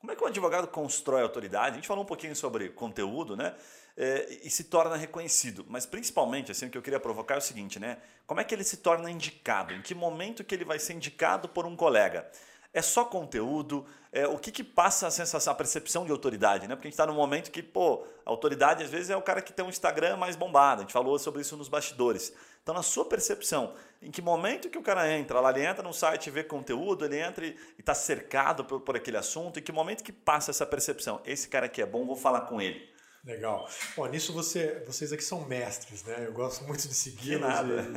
[0.00, 1.72] Como é que o advogado constrói autoridade?
[1.72, 3.54] A gente falou um pouquinho sobre conteúdo, né?
[3.96, 5.64] É, e se torna reconhecido.
[5.68, 7.98] Mas principalmente, assim, o que eu queria provocar é o seguinte, né?
[8.26, 9.72] Como é que ele se torna indicado?
[9.72, 12.28] Em que momento que ele vai ser indicado por um colega?
[12.72, 13.86] É só conteúdo?
[14.12, 16.74] É, o que, que passa a sensação, a percepção de autoridade, né?
[16.74, 19.40] Porque a gente está num momento que, pô, a autoridade às vezes é o cara
[19.40, 20.80] que tem um Instagram mais bombado.
[20.80, 22.32] A gente falou sobre isso nos bastidores.
[22.64, 25.38] Então, na sua percepção, em que momento que o cara entra?
[25.38, 28.96] Lá ele entra no site e vê conteúdo, ele entra e está cercado por, por
[28.96, 29.60] aquele assunto.
[29.60, 31.20] Em que momento que passa essa percepção?
[31.26, 32.88] Esse cara aqui é bom, vou falar com ele.
[33.22, 33.68] Legal.
[33.94, 36.26] Bom, nisso você, vocês aqui são mestres, né?
[36.26, 37.38] Eu gosto muito de e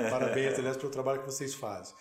[0.10, 1.95] parabéns, aliás, pelo trabalho que vocês fazem.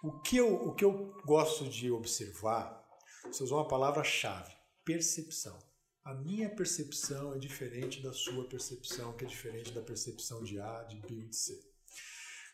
[0.00, 2.80] O que eu, o que eu gosto de observar,
[3.24, 4.52] você usou uma palavra-chave,
[4.84, 5.58] percepção.
[6.04, 10.84] A minha percepção é diferente da sua percepção, que é diferente da percepção de A,
[10.84, 11.68] de B e de C.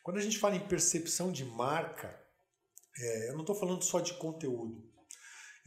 [0.04, 2.14] Quando a gente fala em percepção de marca,
[3.00, 4.86] é, eu não estou falando só de conteúdo.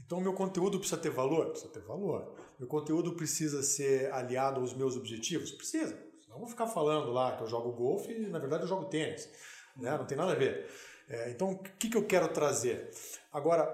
[0.06, 1.50] Então, meu conteúdo precisa ter valor?
[1.50, 2.40] Precisa ter valor.
[2.60, 5.50] Meu conteúdo precisa ser aliado aos meus objetivos?
[5.50, 6.00] Precisa.
[6.30, 9.28] Eu vou ficar falando lá que eu jogo golfe e, na verdade, eu jogo tênis.
[9.76, 9.98] Né?
[9.98, 10.70] Não tem nada a ver.
[11.10, 12.92] É, então, o que, que eu quero trazer?
[13.34, 13.68] Agora,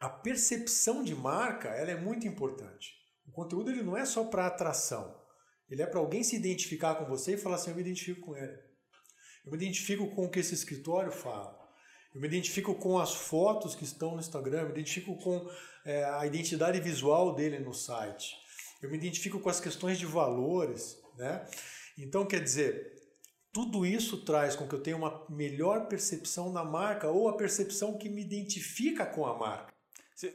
[0.00, 2.94] a percepção de marca ela é muito importante.
[3.28, 5.16] O conteúdo ele não é só para atração.
[5.70, 8.36] Ele é para alguém se identificar com você e falar assim, eu me identifico com
[8.36, 8.73] ele.
[9.44, 11.58] Eu me identifico com o que esse escritório fala.
[12.14, 15.50] Eu me identifico com as fotos que estão no Instagram, eu me identifico com
[15.84, 18.36] é, a identidade visual dele no site.
[18.80, 21.44] Eu me identifico com as questões de valores, né?
[21.98, 22.94] Então, quer dizer,
[23.52, 27.98] tudo isso traz com que eu tenha uma melhor percepção da marca ou a percepção
[27.98, 29.73] que me identifica com a marca.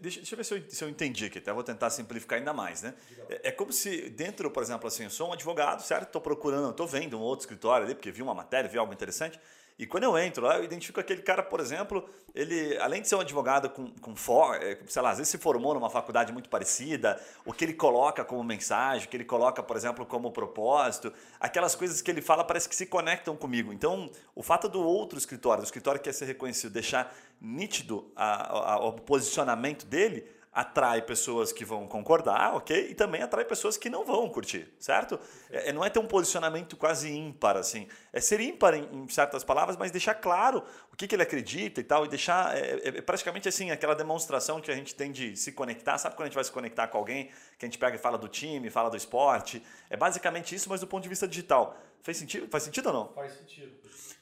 [0.01, 2.51] Deixa, deixa eu ver se eu, se eu entendi aqui, até vou tentar simplificar ainda
[2.51, 2.93] mais, né?
[3.29, 6.07] É, é como se dentro, por exemplo, assim, eu sou um advogado, certo?
[6.07, 9.39] Estou procurando, estou vendo um outro escritório ali, porque vi uma matéria, vi algo interessante,
[9.79, 13.15] e quando eu entro lá, eu identifico aquele cara, por exemplo, ele, além de ser
[13.15, 16.49] um advogado com, com for, é, sei lá, às vezes se formou numa faculdade muito
[16.49, 21.13] parecida, o que ele coloca como mensagem, o que ele coloca, por exemplo, como propósito,
[21.39, 23.71] aquelas coisas que ele fala parece que se conectam comigo.
[23.71, 28.73] Então, o fato do outro escritório, do escritório que quer ser reconhecido, deixar nítido a-
[28.73, 32.89] a- o posicionamento dele, atrai pessoas que vão concordar, ok?
[32.89, 35.19] E também atrai pessoas que não vão curtir, certo?
[35.51, 37.88] É, é- não é ter um posicionamento quase ímpar, assim.
[38.12, 41.79] É ser ímpar em, em certas palavras, mas deixar claro o que, que ele acredita
[41.79, 45.12] e tal, e deixar é, é- é praticamente assim, aquela demonstração que a gente tem
[45.12, 45.97] de se conectar.
[45.99, 48.17] Sabe quando a gente vai se conectar com alguém, que a gente pega e fala
[48.17, 49.63] do time, fala do esporte?
[49.89, 51.77] É basicamente isso, mas do ponto de vista digital.
[52.01, 53.13] Faz sentido, faz sentido ou não?
[53.13, 53.77] Faz sentido.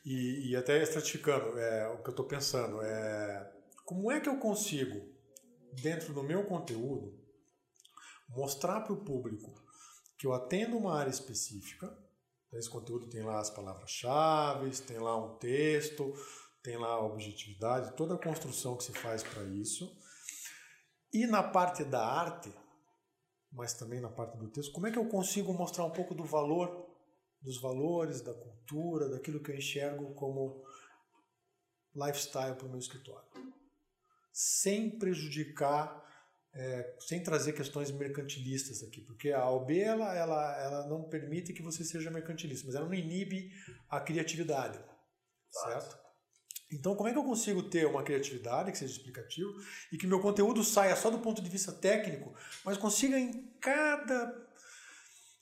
[0.06, 3.50] E, e até estratificando, é, o que eu estou pensando é
[3.86, 5.17] como é que eu consigo,
[5.74, 7.18] dentro do meu conteúdo,
[8.30, 9.54] mostrar para o público
[10.18, 11.96] que eu atendo uma área específica.
[12.54, 16.14] Esse conteúdo tem lá as palavras-chave, tem lá um texto,
[16.64, 19.96] tem lá a objetividade, toda a construção que se faz para isso.
[21.14, 22.54] E na parte da arte,
[23.52, 26.24] mas também na parte do texto, como é que eu consigo mostrar um pouco do
[26.24, 26.88] valor,
[27.42, 30.64] dos valores, da cultura, daquilo que eu enxergo como
[31.96, 33.28] lifestyle para o meu escritório?
[34.40, 36.06] Sem prejudicar
[36.54, 41.62] é, sem trazer questões mercantilistas aqui, porque a OB ela, ela, ela não permite que
[41.62, 43.52] você seja mercantilista, mas ela não inibe
[43.90, 44.80] a criatividade,
[45.52, 45.98] certo?
[46.72, 49.54] Então, como é que eu consigo ter uma criatividade que seja explicativo
[49.92, 52.34] e que meu conteúdo saia só do ponto de vista técnico,
[52.66, 54.48] mas consiga em cada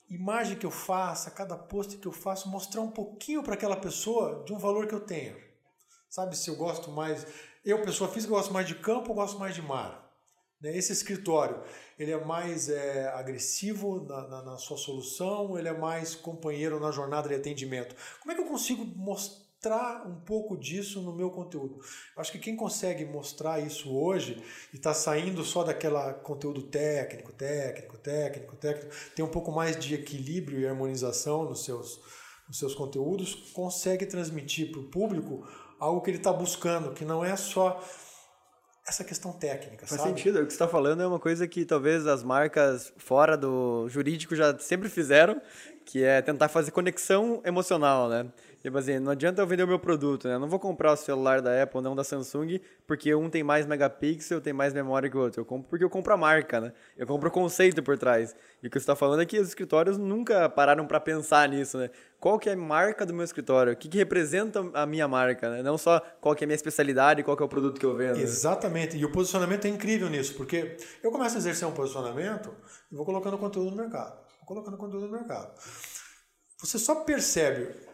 [0.09, 4.43] imagem que eu faça, cada post que eu faço, mostrar um pouquinho para aquela pessoa
[4.45, 5.35] de um valor que eu tenho.
[6.09, 7.25] Sabe, se eu gosto mais,
[7.65, 10.05] eu pessoa física gosto mais de campo gosto mais de mar?
[10.61, 10.77] Né?
[10.77, 11.61] Esse escritório,
[11.97, 16.91] ele é mais é, agressivo na, na, na, sua solução, ele é mais companheiro na
[16.91, 17.95] jornada de atendimento.
[18.21, 21.79] Como é que eu consigo mostrar um pouco disso no meu conteúdo?
[22.15, 27.97] Acho que quem consegue mostrar isso hoje e está saindo só daquela conteúdo técnico, técnico,
[27.97, 31.99] técnico, técnico, tem um pouco mais de equilíbrio e harmonização nos seus,
[32.47, 35.47] nos seus conteúdos, consegue transmitir para o público
[35.79, 37.81] algo que ele está buscando, que não é só
[38.87, 40.13] essa questão técnica, Faz sabe?
[40.15, 40.35] sentido.
[40.39, 44.35] O que você está falando é uma coisa que talvez as marcas fora do jurídico
[44.35, 45.41] já sempre fizeram,
[45.83, 48.27] que é tentar fazer conexão emocional, né?
[48.65, 50.33] Tipo assim, não adianta eu vender o meu produto, né?
[50.33, 53.67] Eu não vou comprar o celular da Apple, não da Samsung, porque um tem mais
[53.67, 55.41] megapixel, tem mais memória que o outro.
[55.41, 56.73] Eu compro porque eu compro a marca, né?
[56.97, 58.35] Eu compro o conceito por trás.
[58.63, 61.77] E o que você está falando é que os escritórios nunca pararam para pensar nisso,
[61.77, 61.91] né?
[62.19, 63.71] Qual que é a marca do meu escritório?
[63.71, 65.61] O que, que representa a minha marca, né?
[65.61, 67.95] Não só qual que é a minha especialidade, qual que é o produto que eu
[67.95, 68.17] vendo.
[68.17, 68.97] Exatamente.
[68.97, 72.51] E o posicionamento é incrível nisso, porque eu começo a exercer um posicionamento
[72.91, 74.15] e vou colocando conteúdo no mercado.
[74.39, 75.53] Vou colocando conteúdo no mercado.
[76.59, 77.85] Você só percebe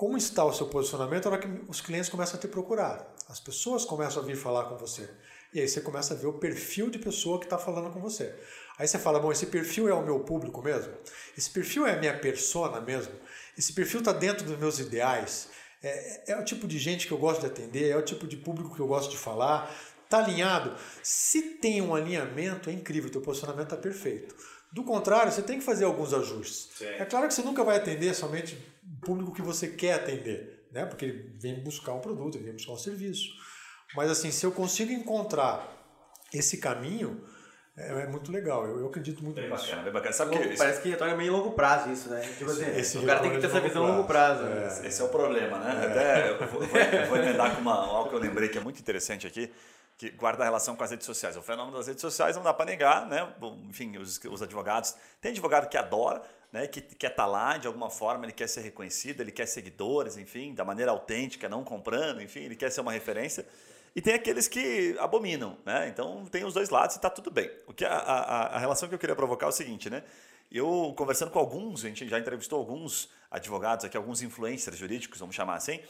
[0.00, 3.14] como está o seu posicionamento na hora que os clientes começam a te procurar.
[3.28, 5.10] As pessoas começam a vir falar com você.
[5.52, 8.34] E aí você começa a ver o perfil de pessoa que está falando com você.
[8.78, 10.90] Aí você fala, bom, esse perfil é o meu público mesmo?
[11.36, 13.12] Esse perfil é a minha persona mesmo?
[13.58, 15.50] Esse perfil está dentro dos meus ideais?
[15.82, 17.90] É, é, o tipo de gente que eu gosto de atender?
[17.90, 19.70] É o tipo de público que eu gosto de falar?
[20.02, 20.74] Está alinhado?
[21.02, 24.34] Se tem um alinhamento, é incrível, teu posicionamento está perfeito.
[24.72, 26.70] Do contrário, você tem que fazer alguns ajustes.
[26.78, 26.86] Sim.
[26.86, 28.56] É claro que você nunca vai atender somente
[29.00, 30.84] público que você quer atender, né?
[30.86, 33.28] Porque ele vem buscar um produto, ele vem buscar um serviço.
[33.94, 35.66] Mas assim, se eu consigo encontrar
[36.32, 37.22] esse caminho,
[37.76, 38.66] é, é muito legal.
[38.66, 39.64] Eu, eu, acredito muito bem nisso.
[39.64, 40.12] Bacana, bem bacana.
[40.12, 42.20] Sabe que Parece que retorna meio longo prazo isso, né?
[42.38, 44.44] Tipo assim, esse o cara tem que ter essa visão a longo prazo.
[44.44, 45.82] É, esse, esse é o problema, né?
[45.82, 45.86] É.
[45.86, 48.80] Até eu vou, eu vou emendar com uma, algo que eu lembrei que é muito
[48.80, 49.50] interessante aqui
[50.00, 51.36] que guarda relação com as redes sociais.
[51.36, 53.34] O fenômeno das redes sociais não dá para negar, né?
[53.68, 54.94] Enfim, os, os advogados.
[55.20, 58.48] Tem advogado que adora, né, que quer estar tá lá de alguma forma, ele quer
[58.48, 62.80] ser reconhecido, ele quer seguidores, enfim, da maneira autêntica, não comprando, enfim, ele quer ser
[62.80, 63.46] uma referência.
[63.94, 65.88] E tem aqueles que abominam, né?
[65.88, 67.50] Então tem os dois lados e está tudo bem.
[67.66, 70.04] O que a, a, a, relação que eu queria provocar é o seguinte, né?
[70.50, 75.34] Eu conversando com alguns, a gente já entrevistou alguns advogados aqui, alguns influencers jurídicos, vamos
[75.34, 75.80] chamar assim,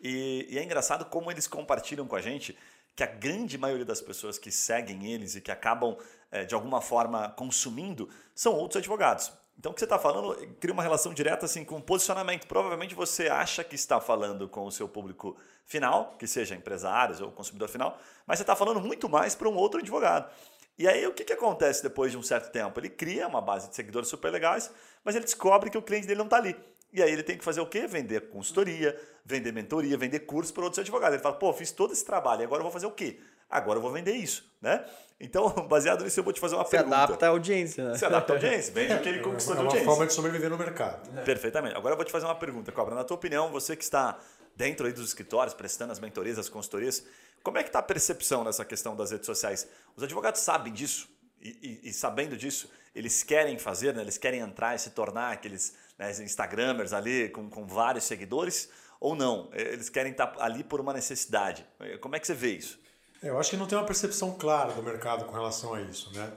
[0.00, 2.56] e, e é engraçado como eles compartilham com a gente
[2.94, 5.98] que a grande maioria das pessoas que seguem eles e que acabam,
[6.30, 9.30] é, de alguma forma, consumindo, são outros advogados.
[9.58, 12.46] Então, o que você está falando cria uma relação direta assim, com o posicionamento.
[12.46, 17.32] Provavelmente você acha que está falando com o seu público final, que seja empresários ou
[17.32, 20.30] consumidor final, mas você está falando muito mais para um outro advogado.
[20.78, 22.78] E aí, o que, que acontece depois de um certo tempo?
[22.78, 24.70] Ele cria uma base de seguidores super legais,
[25.02, 26.54] mas ele descobre que o cliente dele não está ali.
[26.92, 27.86] E aí ele tem que fazer o quê?
[27.86, 31.14] Vender consultoria, vender mentoria, vender curso para outros advogados.
[31.14, 33.18] Ele fala, pô, fiz todo esse trabalho, agora eu vou fazer o quê?
[33.48, 34.84] Agora eu vou vender isso, né?
[35.20, 36.96] Então, baseado nisso, eu vou te fazer uma Se pergunta.
[36.96, 37.96] Se adapta à audiência, né?
[37.96, 39.84] Se adapta à audiência, vende o que ele conquistou é, de audiência.
[39.84, 41.18] É uma forma de sobreviver no mercado.
[41.18, 41.22] É.
[41.22, 41.76] Perfeitamente.
[41.76, 42.94] Agora eu vou te fazer uma pergunta, Cobra.
[42.94, 44.18] Na tua opinião, você que está
[44.54, 47.04] dentro aí dos escritórios, prestando as mentorias, as consultorias,
[47.42, 49.68] como é que está a percepção nessa questão das redes sociais?
[49.94, 51.08] Os advogados sabem disso?
[51.40, 54.02] E, e, e sabendo disso, eles querem fazer, né?
[54.02, 58.68] eles querem entrar e se tornar aqueles né, Instagramers ali com, com vários seguidores?
[58.98, 59.50] Ou não?
[59.52, 61.66] Eles querem estar ali por uma necessidade.
[62.00, 62.80] Como é que você vê isso?
[63.22, 66.12] É, eu acho que não tem uma percepção clara do mercado com relação a isso,
[66.12, 66.32] né?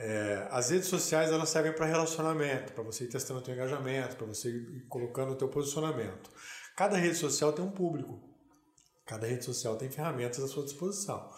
[0.00, 4.14] É, as redes sociais elas servem para relacionamento, para você ir testando o seu engajamento,
[4.14, 6.30] para você ir colocando o teu posicionamento.
[6.76, 8.20] Cada rede social tem um público,
[9.04, 11.28] cada rede social tem ferramentas à sua disposição.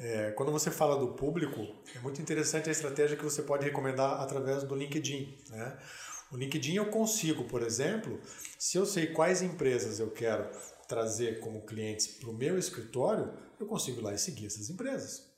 [0.00, 1.60] É, quando você fala do público,
[1.94, 5.36] é muito interessante a estratégia que você pode recomendar através do LinkedIn.
[5.50, 5.78] Né?
[6.32, 8.20] O LinkedIn eu consigo, por exemplo,
[8.58, 10.48] se eu sei quais empresas eu quero
[10.86, 15.28] trazer como clientes para o meu escritório, eu consigo ir lá e seguir essas empresas.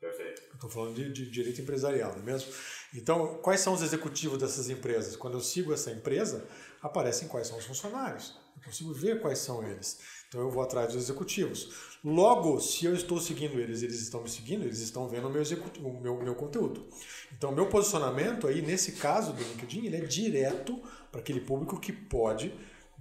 [0.00, 0.42] Perfeito.
[0.52, 2.52] Estou falando de, de, direito empresarial, não é mesmo?
[2.94, 5.16] Então, quais são os executivos dessas empresas?
[5.16, 6.46] Quando eu sigo essa empresa,
[6.82, 8.38] aparecem quais são os funcionários.
[8.56, 9.98] Eu consigo ver quais são eles.
[10.28, 11.96] Então, eu vou atrás dos executivos.
[12.04, 15.42] Logo, se eu estou seguindo eles, eles estão me seguindo, eles estão vendo o meu,
[15.42, 16.86] o meu, meu conteúdo.
[17.32, 21.92] Então, meu posicionamento aí, nesse caso do LinkedIn, ele é direto para aquele público que
[21.92, 22.52] pode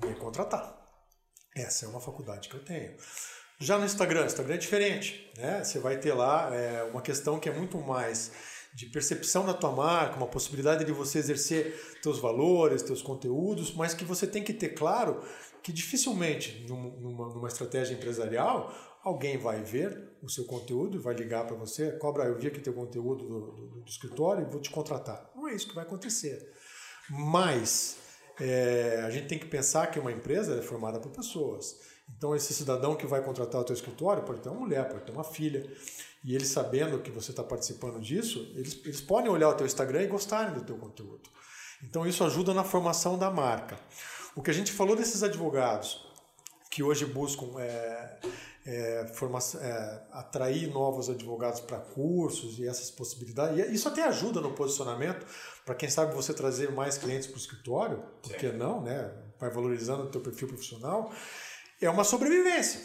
[0.01, 0.79] me contratar.
[1.55, 2.95] Essa é uma faculdade que eu tenho.
[3.63, 5.31] Já no Instagram, Instagram é diferente.
[5.37, 5.63] Né?
[5.63, 8.31] Você vai ter lá é, uma questão que é muito mais
[8.73, 13.93] de percepção da tua marca, uma possibilidade de você exercer teus valores, teus conteúdos, mas
[13.93, 15.23] que você tem que ter claro
[15.61, 21.47] que dificilmente numa, numa estratégia empresarial alguém vai ver o seu conteúdo e vai ligar
[21.47, 24.71] para você, cobra, eu vi aqui teu conteúdo do, do, do, escritório e vou te
[24.71, 25.31] contratar.
[25.33, 26.51] Não é isso que vai acontecer.
[27.09, 27.95] Mas
[28.41, 31.92] é, a gente tem que pensar que uma empresa é formada por pessoas.
[32.17, 35.11] Então esse cidadão que vai contratar o teu escritório pode ter uma mulher, pode ter
[35.11, 35.65] uma filha.
[36.23, 40.03] E eles sabendo que você está participando disso, eles, eles podem olhar o teu Instagram
[40.03, 41.29] e gostarem do teu conteúdo.
[41.83, 43.77] Então isso ajuda na formação da marca.
[44.35, 46.11] O que a gente falou desses advogados
[46.73, 48.19] que hoje buscam é,
[48.65, 53.69] é, é, atrair novos advogados para cursos e essas possibilidades.
[53.69, 55.23] E isso até ajuda no posicionamento
[55.63, 59.13] para quem sabe você trazer mais clientes para o escritório, por que não, né?
[59.39, 61.11] Vai valorizando o teu perfil profissional.
[61.83, 62.79] É uma sobrevivência.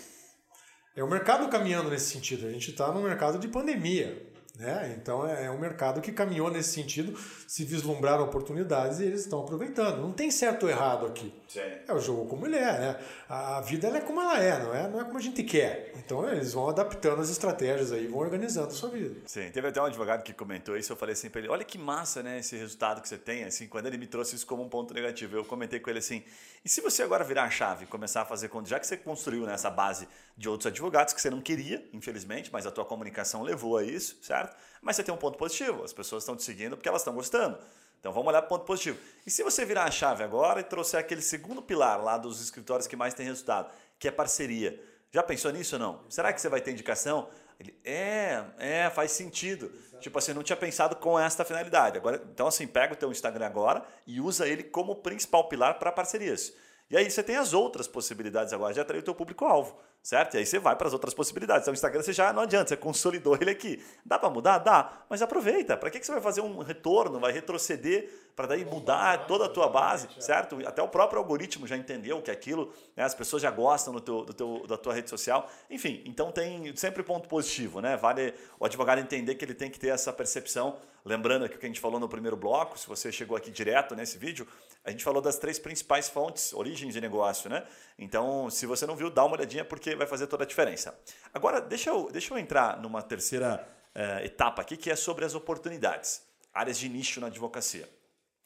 [0.97, 2.47] É o mercado caminhando nesse sentido.
[2.47, 4.27] A gente está num mercado de pandemia.
[4.59, 4.97] Né?
[5.01, 9.41] Então é, é um mercado que caminhou nesse sentido, se vislumbraram oportunidades e eles estão
[9.41, 10.03] aproveitando.
[10.03, 11.33] Não tem certo ou errado aqui.
[11.49, 11.61] Sim.
[11.89, 13.01] É o jogo como ele é, né?
[13.27, 15.93] A vida é como ela é, não é, não é como a gente quer.
[15.97, 19.19] Então eles vão adaptando as estratégias aí, vão organizando a sua vida.
[19.25, 21.79] Sim, teve até um advogado que comentou isso, eu falei assim para ele: olha que
[21.79, 23.45] massa, né, esse resultado que você tem.
[23.45, 26.23] Assim, quando ele me trouxe isso como um ponto negativo, eu comentei com ele assim:
[26.63, 28.99] e se você agora virar a chave e começar a fazer conta, já que você
[28.99, 30.07] construiu nessa base
[30.37, 34.19] de outros advogados que você não queria, infelizmente, mas a tua comunicação levou a isso,
[34.21, 34.55] certo?
[34.83, 37.59] Mas você tem um ponto positivo, as pessoas estão te seguindo porque elas estão gostando.
[37.99, 38.99] Então vamos olhar para o ponto positivo.
[39.27, 42.87] E se você virar a chave agora e trouxer aquele segundo pilar lá dos escritórios
[42.87, 44.81] que mais tem resultado, que é parceria.
[45.11, 46.01] Já pensou nisso ou não?
[46.09, 47.29] Será que você vai ter indicação?
[47.59, 49.73] Ele, é, é, faz sentido.
[50.01, 51.99] Tipo assim, não tinha pensado com esta finalidade.
[51.99, 55.91] Agora, então assim, pega o teu Instagram agora e usa ele como principal pilar para
[55.91, 56.53] parcerias.
[56.91, 60.35] E aí você tem as outras possibilidades agora de atrair o teu público-alvo certo?
[60.35, 61.63] E aí você vai para as outras possibilidades.
[61.63, 63.83] Então, o Instagram você já não adianta, você consolidou ele aqui.
[64.05, 64.59] Dá para mudar?
[64.59, 65.77] Dá, mas aproveita.
[65.77, 68.09] Para que, que você vai fazer um retorno, vai retroceder
[68.39, 70.65] para daí mudar toda a tua base, certo?
[70.65, 73.03] Até o próprio algoritmo já entendeu que aquilo, né?
[73.03, 75.51] as pessoas já gostam do teu, do teu, da tua rede social.
[75.69, 77.97] Enfim, então tem sempre ponto positivo, né?
[77.97, 80.77] Vale o advogado entender que ele tem que ter essa percepção.
[81.05, 83.97] Lembrando aqui o que a gente falou no primeiro bloco, se você chegou aqui direto
[83.97, 84.47] nesse vídeo,
[84.85, 87.65] a gente falou das três principais fontes, origens de negócio, né?
[87.99, 90.99] Então, se você não viu, dá uma olhadinha porque vai fazer toda a diferença.
[91.33, 95.35] Agora, deixa eu, deixa eu entrar numa terceira uh, etapa aqui, que é sobre as
[95.35, 96.23] oportunidades,
[96.53, 97.89] áreas de nicho na advocacia.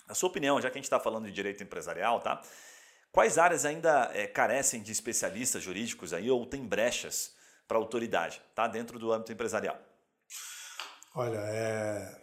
[0.06, 2.42] Na sua opinião, já que a gente está falando de direito empresarial, tá?
[3.10, 7.34] Quais áreas ainda é, carecem de especialistas jurídicos aí ou tem brechas
[7.68, 8.66] para autoridade, tá?
[8.66, 9.78] Dentro do âmbito empresarial?
[11.14, 12.22] Olha, é...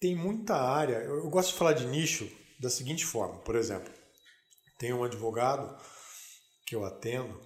[0.00, 0.96] tem muita área.
[0.96, 2.28] Eu gosto de falar de nicho
[2.60, 3.92] da seguinte forma, por exemplo,
[4.78, 5.76] tem um advogado
[6.66, 7.40] que eu atendo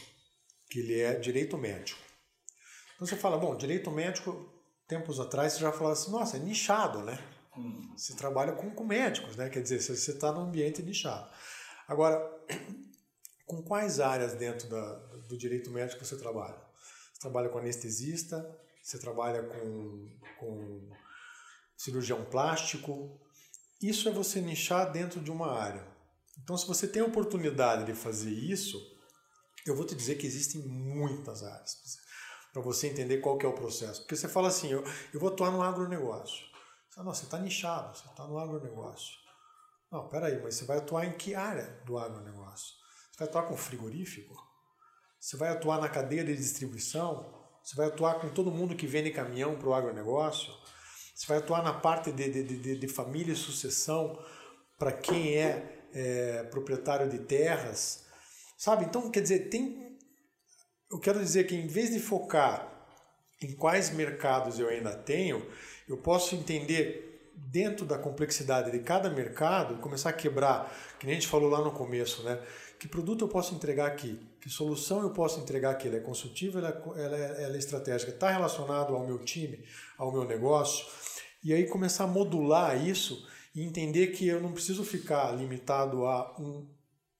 [0.68, 2.00] que ele é direito médico.
[2.94, 4.52] Então você fala, bom, direito médico,
[4.88, 7.18] tempos atrás você já falava assim, nossa, é nichado, né?
[7.96, 9.48] Você trabalha com, com médicos, né?
[9.48, 11.31] Quer dizer, você está num ambiente nichado.
[11.88, 12.18] Agora,
[13.46, 14.94] com quais áreas dentro da,
[15.29, 16.61] do direito médico você trabalha?
[17.12, 18.44] Você trabalha com anestesista,
[18.83, 20.90] você trabalha com, com
[21.76, 23.20] cirurgião plástico,
[23.81, 25.87] isso é você nichar dentro de uma área.
[26.42, 28.79] Então, se você tem a oportunidade de fazer isso,
[29.66, 31.76] eu vou te dizer que existem muitas áreas
[32.52, 34.00] para você entender qual que é o processo.
[34.00, 36.46] Porque você fala assim, eu, eu vou atuar no agronegócio.
[36.88, 39.14] Você fala, você está nichado, você está no agronegócio.
[39.90, 42.74] Não, peraí, mas você vai atuar em que área do agronegócio?
[43.12, 44.35] Você vai atuar com frigorífico?
[45.20, 47.35] Você vai atuar na cadeia de distribuição?
[47.62, 50.52] Você vai atuar com todo mundo que vende caminhão para o agronegócio?
[51.14, 54.18] Você vai atuar na parte de, de, de, de família e sucessão
[54.79, 58.05] para quem é, é, proprietário de terras,
[58.56, 58.84] sabe?
[58.84, 59.96] Então, quer dizer, tem.
[60.90, 62.72] Eu quero dizer que em vez de focar
[63.42, 65.46] em quais mercados eu ainda tenho,
[65.88, 71.18] eu posso entender dentro da complexidade de cada mercado, começar a quebrar, que nem a
[71.18, 72.40] gente falou lá no começo, né?
[72.78, 74.18] Que produto eu posso entregar aqui?
[74.40, 75.88] Que solução eu posso entregar aqui?
[75.88, 78.11] Ela é consultiva, ela é, ela é, ela é estratégica?
[78.11, 79.64] Está relacionado ao meu time,
[79.98, 80.86] ao meu negócio?
[81.42, 86.34] E aí começar a modular isso e entender que eu não preciso ficar limitado a
[86.38, 86.66] um,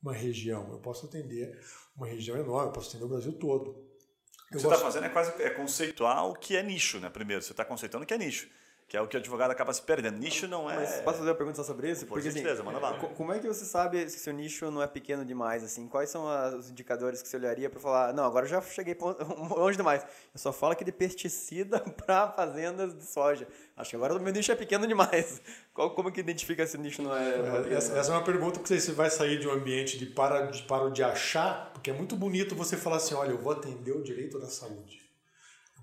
[0.07, 0.71] uma região.
[0.71, 1.59] Eu posso atender
[1.97, 3.71] uma região enorme, eu posso atender o Brasil todo.
[3.71, 7.11] O que você está fazendo é quase é conceituar o que é nicho, né?
[7.11, 8.49] Primeiro, você está conceituando o que é nicho.
[8.89, 10.17] Que é o que o advogado acaba se perdendo.
[10.17, 10.77] Nicho não é.
[10.77, 12.07] Mas posso fazer uma pergunta só sobre isso?
[12.07, 12.97] Por Porque, certeza, assim, manda lá.
[12.97, 15.65] Como é que você sabe se seu nicho não é pequeno demais?
[15.65, 15.89] assim?
[15.89, 16.25] Quais são
[16.57, 18.97] os indicadores que você olharia para falar, não, agora eu já cheguei
[19.51, 20.03] longe demais.
[20.03, 23.49] Eu só falo aqui de pesticida para fazendas de soja.
[23.77, 25.43] Acho que agora o meu nicho é pequeno demais.
[25.75, 27.69] Qual, como que identifica se o nicho não é.
[27.69, 30.47] é essa, essa, é uma pergunta que você vai sair de um ambiente de para,
[30.47, 33.93] de para de achar, porque é muito bonito você falar assim: olha, eu vou atender
[33.93, 35.06] o direito da saúde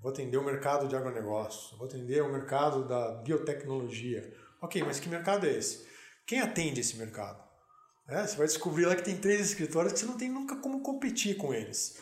[0.04, 4.30] vou atender o mercado de agronegócio, vou atender o mercado da biotecnologia.
[4.60, 5.88] Ok, mas que mercado é esse?
[6.26, 7.42] Quem atende esse mercado?
[8.06, 10.82] É, você vai descobrir lá que tem três escritórios que você não tem nunca como
[10.82, 11.98] competir com eles.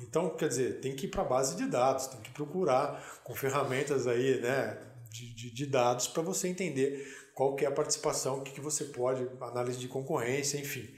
[0.00, 3.34] Então, quer dizer, tem que ir para a base de dados, tem que procurar com
[3.34, 4.78] ferramentas aí, né,
[5.10, 8.60] de, de, de dados para você entender qual que é a participação, o que, que
[8.60, 10.88] você pode, análise de concorrência, enfim.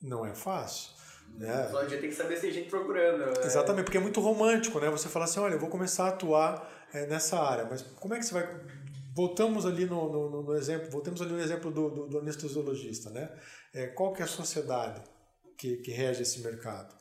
[0.00, 0.95] Não é fácil.
[1.34, 1.68] Né?
[1.70, 3.26] Só dia tem que saber se tem gente procurando.
[3.26, 3.44] Né?
[3.44, 4.88] Exatamente, porque é muito romântico, né?
[4.90, 8.18] Você fala assim, olha, eu vou começar a atuar é, nessa área, mas como é
[8.18, 8.48] que você vai...
[9.14, 13.30] Voltamos ali no, no, no exemplo, voltamos ali no exemplo do, do, do anestesiologista, né?
[13.74, 15.02] É, qual que é a sociedade
[15.56, 16.94] que, que rege esse mercado?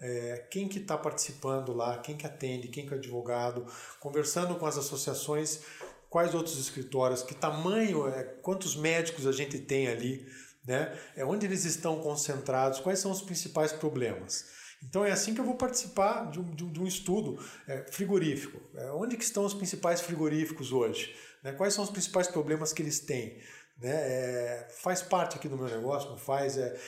[0.00, 3.64] É, quem que está participando lá, quem que atende, quem que é advogado,
[4.00, 5.62] conversando com as associações,
[6.10, 10.26] quais outros escritórios, que tamanho, é, quantos médicos a gente tem ali,
[10.64, 10.98] né?
[11.16, 14.44] É onde eles estão concentrados, quais são os principais problemas.
[14.82, 17.38] Então é assim que eu vou participar de um, de um estudo
[17.68, 18.60] é, frigorífico.
[18.74, 21.14] É, onde que estão os principais frigoríficos hoje?
[21.42, 21.52] Né?
[21.52, 23.38] Quais são os principais problemas que eles têm?
[23.78, 23.90] Né?
[23.90, 26.58] É, faz parte aqui do meu negócio, não faz?
[26.58, 26.78] É...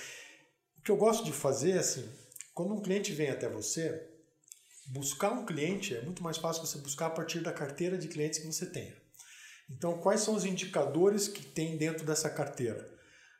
[0.78, 2.08] O que eu gosto de fazer é assim,
[2.52, 4.06] quando um cliente vem até você,
[4.88, 8.38] buscar um cliente é muito mais fácil você buscar a partir da carteira de clientes
[8.38, 8.94] que você tenha.
[9.70, 12.93] Então, quais são os indicadores que tem dentro dessa carteira?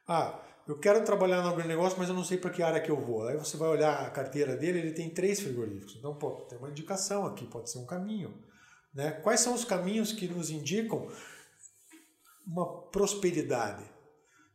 [0.07, 3.01] Ah, eu quero trabalhar no agronegócio, mas eu não sei para que área que eu
[3.01, 3.27] vou.
[3.27, 5.97] Aí você vai olhar a carteira dele, ele tem três frigoríficos.
[5.97, 8.35] Então, pô, tem uma indicação aqui, pode ser um caminho.
[8.95, 9.11] Né?
[9.11, 11.09] Quais são os caminhos que nos indicam
[12.47, 13.85] uma prosperidade?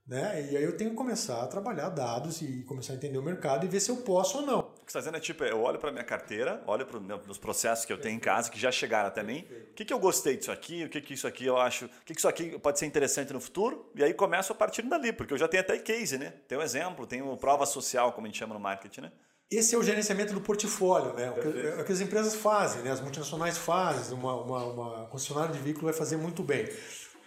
[0.07, 0.51] Né?
[0.51, 3.65] E aí eu tenho que começar a trabalhar dados e começar a entender o mercado
[3.65, 4.68] e ver se eu posso ou não.
[4.89, 7.37] O que você está dizendo é tipo, eu olho para minha carteira, olho para os
[7.37, 9.99] processos que eu tenho em casa, que já chegaram até mim, o que, que eu
[9.99, 12.57] gostei disso aqui, o que, que isso aqui eu acho, o que, que isso aqui
[12.57, 15.61] pode ser interessante no futuro, e aí começo a partir dali, porque eu já tenho
[15.61, 16.33] até case, né?
[16.47, 19.11] Tem um exemplo, tem uma prova social, como a gente chama no marketing, né?
[19.51, 21.29] Esse é o gerenciamento do portfólio, né?
[21.29, 22.89] O que, é o que as empresas fazem, né?
[22.89, 26.67] As multinacionais fazem, uma, uma, uma concessionária de veículo vai fazer muito bem.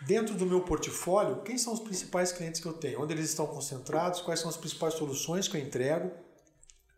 [0.00, 3.46] Dentro do meu portfólio, quem são os principais clientes que eu tenho, onde eles estão
[3.46, 6.10] concentrados, quais são as principais soluções que eu entrego,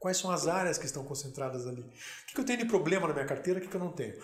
[0.04, 1.80] quais são as áreas que estão concentradas ali.
[1.80, 4.14] O que eu tenho de problema na minha carteira, o que eu não tenho.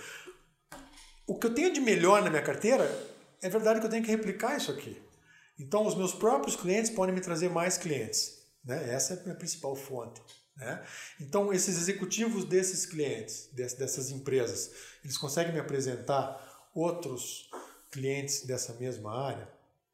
[1.27, 2.85] O que eu tenho de melhor na minha carteira,
[3.41, 5.01] é verdade que eu tenho que replicar isso aqui.
[5.59, 8.43] Então, os meus próprios clientes podem me trazer mais clientes.
[8.63, 8.93] Né?
[8.93, 10.21] Essa é a minha principal fonte.
[10.55, 10.85] Né?
[11.19, 14.71] Então, esses executivos desses clientes, dessas empresas,
[15.03, 17.49] eles conseguem me apresentar outros
[17.91, 19.49] clientes dessa mesma área,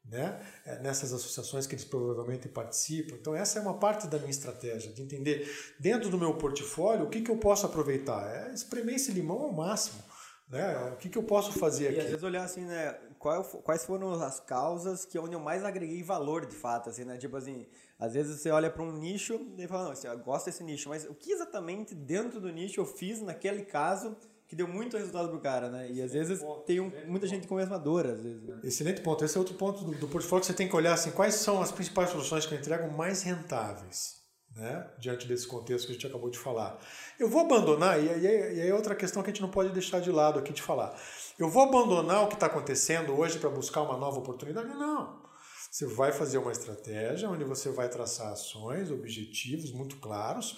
[0.09, 0.39] né?
[0.65, 3.15] É, nessas associações que eles provavelmente participam.
[3.15, 5.49] Então, essa é uma parte da minha estratégia, de entender
[5.79, 8.47] dentro do meu portfólio o que, que eu posso aproveitar.
[8.47, 10.01] É espremer esse limão ao máximo.
[10.49, 10.91] Né?
[10.93, 11.97] O que, que eu posso fazer e aqui?
[11.97, 12.93] E às vezes olhar assim, né?
[13.19, 17.17] Quais foram as causas que onde eu mais agreguei valor de fato, assim, né?
[17.17, 17.67] Tipo assim,
[17.99, 20.87] às vezes você olha para um nicho e fala, não, assim, eu gosto desse nicho,
[20.87, 24.15] mas o que exatamente dentro do nicho eu fiz naquele caso
[24.47, 25.91] que deu muito resultado pro cara, né?
[25.91, 28.43] E às vezes tem um, muita gente com a mesma dor, às vezes.
[28.43, 28.59] Né?
[28.63, 29.23] Excelente ponto.
[29.23, 31.61] Esse é outro ponto do, do portfólio que você tem que olhar assim, quais são
[31.61, 34.21] as principais soluções que eu entrego mais rentáveis,
[34.55, 34.89] né?
[34.99, 36.79] Diante desse contexto que a gente acabou de falar.
[37.19, 39.73] Eu vou abandonar, e aí, e aí é outra questão que a gente não pode
[39.73, 40.97] deixar de lado aqui de falar.
[41.37, 44.69] Eu vou abandonar o que está acontecendo hoje para buscar uma nova oportunidade?
[44.69, 45.27] Não.
[45.69, 50.57] Você vai fazer uma estratégia onde você vai traçar ações, objetivos muito claros,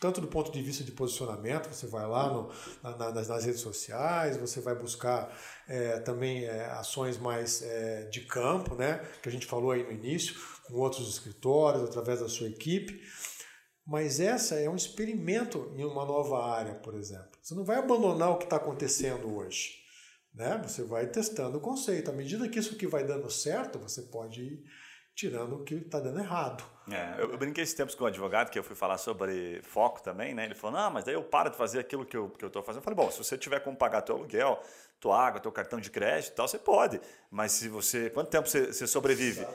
[0.00, 2.50] tanto do ponto de vista de posicionamento, você vai lá no,
[2.82, 5.30] na, nas, nas, redes sociais, você vai buscar
[5.68, 9.92] é, também é, ações mais é, de campo, né, que a gente falou aí no
[9.92, 10.34] início,
[10.66, 12.98] com outros escritórios, através da sua equipe.
[13.86, 17.30] Mas essa é um experimento em uma nova área, por exemplo.
[17.42, 19.80] Você não vai abandonar o que está acontecendo hoje.
[20.32, 20.62] Né?
[20.66, 22.10] Você vai testando o conceito.
[22.10, 24.64] À medida que isso que vai dando certo, você pode ir
[25.14, 26.64] tirando o que está dando errado.
[26.90, 29.60] É, eu, eu, brinquei esses tempos com o um advogado que eu fui falar sobre
[29.62, 30.44] foco também, né?
[30.44, 32.80] Ele falou, não, mas daí eu paro de fazer aquilo que eu estou fazendo.
[32.80, 34.60] Eu falei, bom, se você tiver como pagar teu aluguel,
[35.00, 37.00] tua água, teu cartão de crédito e tal, você pode.
[37.30, 38.10] Mas se você.
[38.10, 39.46] Quanto tempo você, você sobrevive?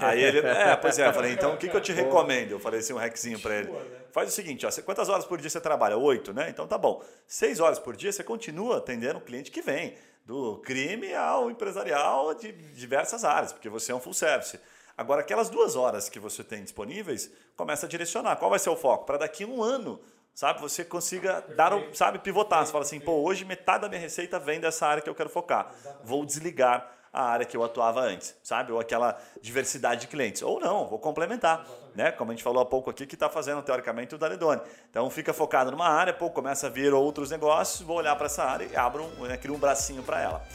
[0.00, 0.40] Aí ele.
[0.40, 2.52] É, pois é, eu falei, então o que, que eu te recomendo?
[2.52, 3.72] Eu falei assim, um reczinho para ele.
[4.12, 5.96] Faz o seguinte, ó, quantas horas por dia você trabalha?
[5.96, 6.50] Oito, né?
[6.50, 7.02] Então tá bom.
[7.26, 9.96] Seis horas por dia você continua atendendo o cliente que vem.
[10.26, 14.60] Do crime ao empresarial de diversas áreas, porque você é um full service.
[15.00, 18.36] Agora, aquelas duas horas que você tem disponíveis, começa a direcionar.
[18.36, 19.06] Qual vai ser o foco?
[19.06, 19.98] Para daqui a um ano
[20.34, 20.60] sabe?
[20.60, 22.64] Você consiga dar, o- sabe, pivotar.
[22.64, 25.30] Você fala assim, pô, hoje metade da minha receita vem dessa área que eu quero
[25.30, 25.72] focar.
[26.04, 28.72] Vou desligar a área que eu atuava antes, sabe?
[28.72, 30.42] Ou aquela diversidade de clientes.
[30.42, 32.12] Ou não, vou complementar, né?
[32.12, 34.60] Como a gente falou há pouco aqui, que está fazendo teoricamente o Daledone.
[34.90, 38.44] Então fica focado numa área, pô, começa a vir outros negócios, vou olhar para essa
[38.44, 40.46] área e abro, um, né, crio um bracinho para ela.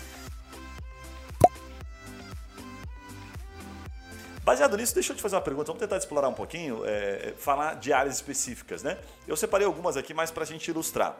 [4.45, 5.65] Baseado nisso, deixa eu te fazer uma pergunta.
[5.65, 8.95] Vamos tentar explorar um pouquinho, é, falar de áreas específicas, né?
[9.27, 11.17] Eu separei algumas aqui mais para a gente ilustrar.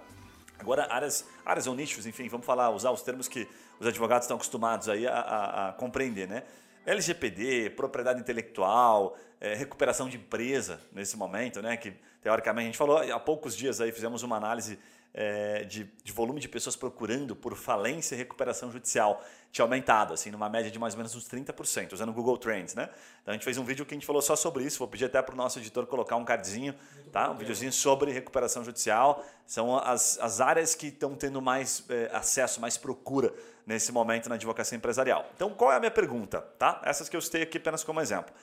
[0.60, 3.48] Agora, áreas, áreas ou nichos, enfim, vamos falar, usar os termos que
[3.80, 6.44] os advogados estão acostumados aí a, a- a compreender, né?
[6.86, 11.76] LGPD, propriedade intelectual, é, recuperação de empresa nesse momento, né?
[11.78, 14.78] Que teoricamente a gente falou há poucos dias aí fizemos uma análise
[15.18, 20.30] é, de, de volume de pessoas procurando por falência e recuperação judicial tinha aumentado, assim,
[20.30, 22.90] numa média de mais ou menos uns 30%, usando o Google Trends, né?
[23.22, 25.06] Então a gente fez um vídeo que a gente falou só sobre isso, vou pedir
[25.06, 26.76] até para o nosso editor colocar um cardzinho,
[27.14, 27.32] tá?
[27.32, 29.26] Um videozinho sobre recuperação judicial.
[29.48, 33.34] São as, as áreas que estão tendo mais é, acesso, mais procura
[33.66, 35.26] nesse momento na advocacia empresarial.
[35.34, 36.82] Então qual é a minha pergunta, tá?
[36.84, 38.34] Essas que eu citei aqui apenas como exemplo.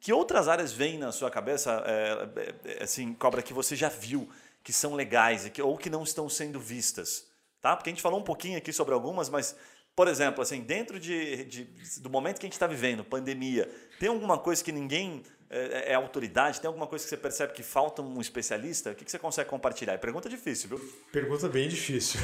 [0.00, 4.28] Que outras áreas vêm na sua cabeça, é, assim, Cobra, que você já viu
[4.66, 7.28] que são legais ou que não estão sendo vistas?
[7.60, 7.76] Tá?
[7.76, 9.54] Porque a gente falou um pouquinho aqui sobre algumas, mas,
[9.94, 14.08] por exemplo, assim, dentro de, de- do momento que a gente está vivendo, pandemia, tem
[14.08, 16.60] alguma coisa que ninguém é, é autoridade?
[16.60, 18.90] Tem alguma coisa que você percebe que falta um especialista?
[18.90, 19.94] O que, que você consegue compartilhar?
[19.94, 20.92] É pergunta difícil, viu?
[21.12, 22.20] Pergunta bem difícil.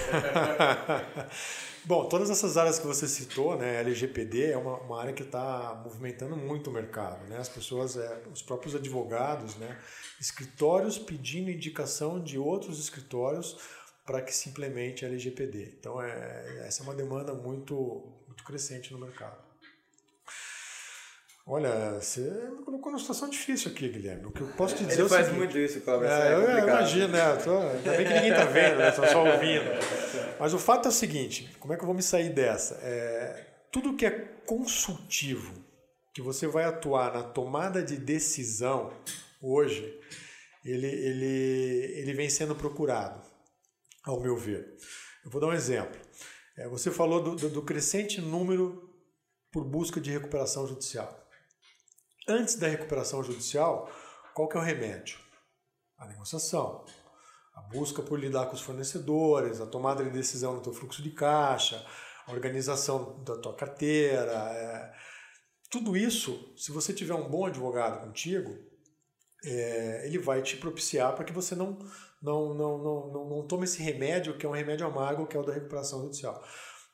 [1.85, 5.81] Bom, todas essas áreas que você citou, né, LGPD é uma, uma área que está
[5.85, 7.39] movimentando muito o mercado, né?
[7.39, 9.77] As pessoas, é, os próprios advogados, né,
[10.21, 13.59] escritórios pedindo indicação de outros escritórios
[14.05, 15.75] para que se implemente LGPD.
[15.79, 17.75] Então, é, essa é uma demanda muito,
[18.27, 19.52] muito crescente no mercado.
[21.45, 24.27] Olha, você me colocou numa situação difícil aqui, Guilherme.
[24.27, 26.07] O que eu posso te dizer é Ele o faz seguinte- muito isso, Cobra.
[26.07, 27.37] isso é, é eu, imagino, né?
[27.43, 28.93] Tô, ainda bem que ninguém tá vendo, né?
[28.93, 29.65] Só ouvindo.
[30.39, 32.77] Mas o fato é o seguinte: como é que eu vou me sair dessa?
[32.83, 34.11] É, tudo que é
[34.47, 35.53] consultivo,
[36.15, 38.93] que você vai atuar na tomada de decisão
[39.43, 39.99] hoje,
[40.65, 43.21] ele, ele, ele vem sendo procurado,
[44.05, 44.77] ao meu ver.
[45.25, 46.01] Eu vou dar um exemplo.
[46.57, 48.89] É, você falou do, do- do crescente número
[49.51, 51.21] por busca de recuperação judicial.
[52.29, 53.91] Antes da recuperação judicial,
[54.35, 55.19] qual que é o remédio?
[55.99, 56.85] A negociação,
[57.55, 61.11] a busca por lidar com os fornecedores, a tomada de decisão no teu fluxo de
[61.11, 61.85] caixa,
[62.27, 64.33] a organização da tua carteira.
[64.33, 64.93] é,
[65.71, 68.57] Tudo isso, se você tiver um bom advogado contigo,
[69.45, 71.77] é, ele vai te propiciar para que você não,
[72.23, 75.41] não, não, não, não, não tome esse remédio, que é um remédio amargo, que é
[75.41, 76.41] o da recuperação judicial.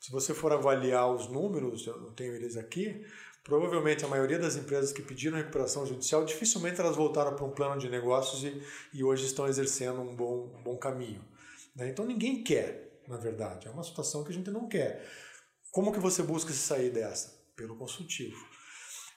[0.00, 3.04] Se você for avaliar os números, eu tenho eles aqui,
[3.48, 7.80] provavelmente a maioria das empresas que pediram recuperação judicial, dificilmente elas voltaram para um plano
[7.80, 11.24] de negócios e, e hoje estão exercendo um bom, um bom caminho.
[11.74, 11.88] né?
[11.88, 13.66] Então ninguém quer, na verdade.
[13.66, 15.02] É uma situação que a gente não quer.
[15.72, 17.42] Como que você busca se sair dessa?
[17.56, 18.36] Pelo consultivo.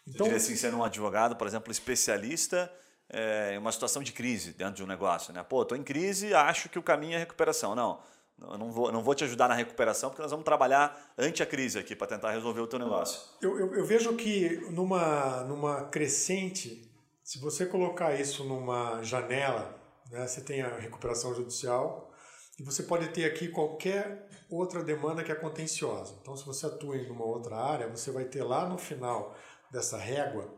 [0.07, 2.71] Então, diria assim, sendo um advogado, por exemplo, especialista
[3.09, 5.43] é, em uma situação de crise dentro de um negócio, né?
[5.43, 7.75] Pô, estou em crise, acho que o caminho é recuperação.
[7.75, 8.01] Não,
[8.41, 11.45] eu não vou, não vou te ajudar na recuperação, porque nós vamos trabalhar ante a
[11.45, 13.19] crise aqui para tentar resolver o teu negócio.
[13.41, 16.91] Eu, eu, eu vejo que numa, numa crescente,
[17.23, 19.79] se você colocar isso numa janela,
[20.09, 22.11] né, você tem a recuperação judicial
[22.59, 26.17] e você pode ter aqui qualquer outra demanda que é contenciosa.
[26.21, 29.35] Então, se você atua em uma outra área, você vai ter lá no final
[29.71, 30.53] dessa régua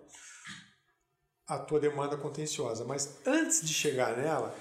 [1.47, 2.83] a tua demanda contenciosa.
[2.83, 4.55] Mas antes de chegar nela,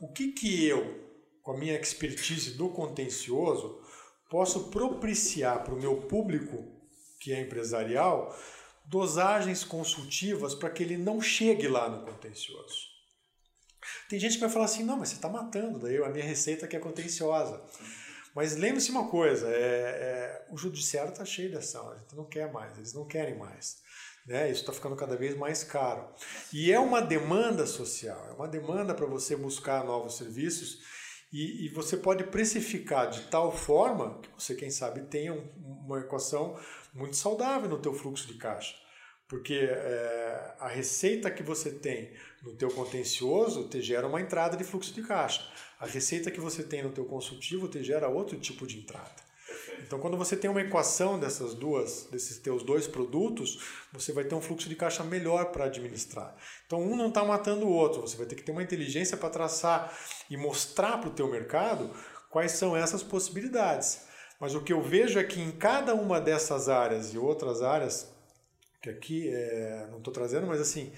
[0.00, 1.07] o que que eu,
[1.48, 3.80] com a minha expertise do contencioso,
[4.28, 6.62] posso propiciar para o meu público
[7.18, 8.38] que é empresarial
[8.84, 12.76] dosagens consultivas para que ele não chegue lá no contencioso.
[14.10, 16.68] Tem gente que vai falar assim, não, mas você está matando, daí a minha receita
[16.68, 17.64] que é contenciosa.
[18.34, 22.26] Mas lembre-se uma coisa, é, é, o judiciário está cheio de ação, a gente não
[22.26, 23.78] quer mais, eles não querem mais.
[24.26, 24.50] Né?
[24.50, 26.12] Isso está ficando cada vez mais caro.
[26.52, 30.97] E é uma demanda social, é uma demanda para você buscar novos serviços
[31.32, 35.46] e, e, você pode precificar de tal forma que você, quem sabe, tenha um,
[35.84, 36.58] uma equação
[36.94, 38.74] muito saudável no teu fluxo de caixa.
[39.28, 42.10] Porque é, a receita que você tem
[42.42, 45.46] no teu contencioso te gera uma entrada de fluxo de caixa.
[45.78, 49.27] A receita que você tem no teu consultivo te gera outro tipo de entrada.
[49.82, 53.62] Então, quando você tem uma equação dessas duas, desses teus dois produtos,
[53.92, 56.36] você vai ter um fluxo de caixa melhor para administrar.
[56.66, 58.00] Então, um não está matando o outro.
[58.00, 59.96] Você vai ter que ter uma inteligência para traçar
[60.30, 61.90] e mostrar para o teu mercado
[62.30, 64.06] quais são essas possibilidades.
[64.40, 68.12] Mas o que eu vejo é que em cada uma dessas áreas e outras áreas,
[68.80, 70.92] que aqui é, não estou trazendo, mas assim,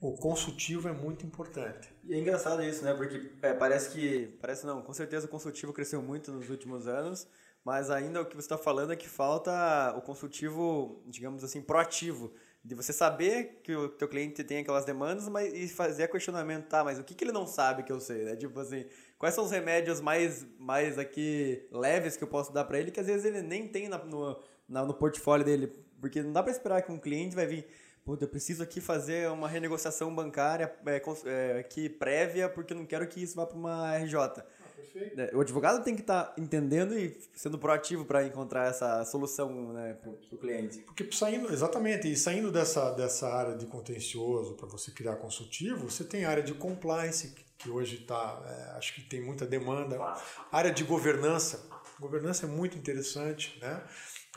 [0.00, 1.88] o consultivo é muito importante.
[2.04, 2.94] E é engraçado isso, né?
[2.94, 4.36] Porque é, parece que.
[4.40, 7.26] Parece não, com certeza o consultivo cresceu muito nos últimos anos,
[7.66, 12.32] mas ainda o que você está falando é que falta o consultivo, digamos assim, proativo.
[12.64, 16.84] De você saber que o teu cliente tem aquelas demandas mas, e fazer questionamento, tá,
[16.84, 18.36] mas o que, que ele não sabe que eu sei, né?
[18.36, 18.86] Tipo assim,
[19.18, 23.00] quais são os remédios mais, mais aqui leves que eu posso dar para ele, que
[23.00, 25.66] às vezes ele nem tem na, no, na, no portfólio dele.
[26.00, 27.66] Porque não dá para esperar que um cliente vai vir
[28.06, 32.86] Puta, eu preciso aqui fazer uma renegociação bancária é, é, aqui prévia, porque eu não
[32.86, 34.44] quero que isso vá para uma RJ.
[34.76, 35.20] Perfeito.
[35.20, 39.72] É, o advogado tem que estar tá entendendo e sendo proativo para encontrar essa solução
[39.72, 40.78] né, para o cliente.
[40.80, 46.04] Porque saindo, exatamente, e saindo dessa, dessa área de contencioso para você criar consultivo, você
[46.04, 49.98] tem a área de compliance, que hoje está, é, acho que tem muita demanda.
[49.98, 50.20] A
[50.52, 51.66] área de governança,
[51.98, 53.82] governança é muito interessante, né?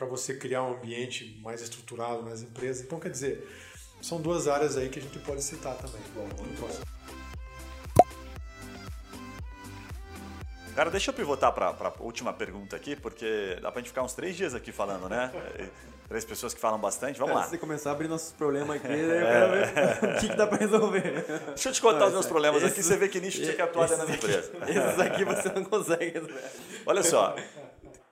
[0.00, 2.82] para você criar um ambiente mais estruturado nas empresas.
[2.82, 3.46] Então, quer dizer,
[4.00, 6.00] são duas áreas aí que a gente pode citar também.
[6.14, 6.26] Bom,
[10.74, 14.02] Cara, deixa eu pivotar para a última pergunta aqui, porque dá para a gente ficar
[14.02, 15.30] uns três dias aqui falando, né?
[16.08, 17.44] Três pessoas que falam bastante, vamos é, lá.
[17.44, 20.16] Se você começar a abrir nossos problemas aqui, é.
[20.16, 21.24] o que, que, dá para resolver.
[21.48, 23.62] Deixa eu te contar Não, os meus problemas aqui, você vê que nicho tinha que
[23.62, 24.52] atuar dentro da empresa.
[24.66, 26.50] Esses aqui você não consegue resolver.
[26.84, 27.36] Olha só,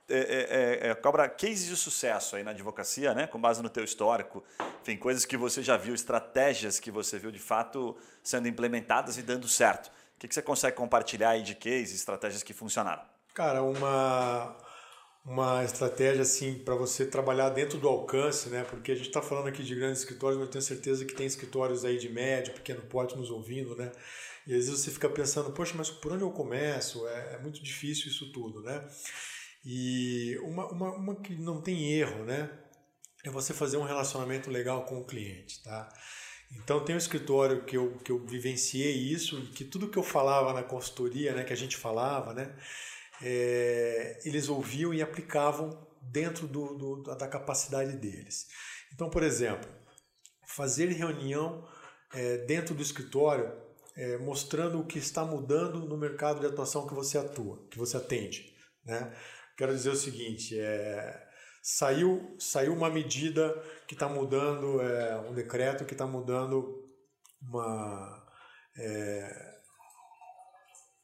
[0.09, 3.27] é, é, é, é, cobra cases de sucesso aí na advocacia, né?
[3.27, 4.43] com base no teu histórico,
[4.81, 9.21] enfim, coisas que você já viu, estratégias que você viu de fato sendo implementadas e
[9.21, 9.91] dando certo.
[10.19, 13.01] O que, que você consegue compartilhar aí de cases, estratégias que funcionaram?
[13.33, 14.53] Cara, uma,
[15.23, 18.65] uma estratégia assim para você trabalhar dentro do alcance, né?
[18.69, 21.25] Porque a gente está falando aqui de grandes escritórios, mas eu tenho certeza que tem
[21.25, 23.93] escritórios aí de médio, pequeno porte nos ouvindo, né?
[24.45, 27.07] E às vezes você fica pensando, poxa, mas por onde eu começo?
[27.07, 28.85] É, é muito difícil isso tudo, né?
[29.63, 32.49] E uma, uma, uma que não tem erro, né?
[33.23, 35.87] É você fazer um relacionamento legal com o cliente, tá?
[36.51, 40.53] Então tem um escritório que eu, que eu vivenciei isso, que tudo que eu falava
[40.53, 42.55] na consultoria, né, que a gente falava, né,
[43.21, 48.47] é, eles ouviam e aplicavam dentro do, do, da capacidade deles.
[48.93, 49.69] Então, por exemplo,
[50.47, 51.67] fazer reunião
[52.13, 53.51] é, dentro do escritório
[53.95, 57.97] é, mostrando o que está mudando no mercado de atuação que você atua, que você
[57.97, 59.13] atende, né?
[59.59, 61.28] quero dizer o seguinte: é,
[61.61, 63.55] saiu, saiu uma medida
[63.87, 66.83] que está mudando, é, um decreto que está mudando
[67.41, 68.23] uma.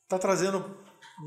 [0.03, 0.77] Está é, trazendo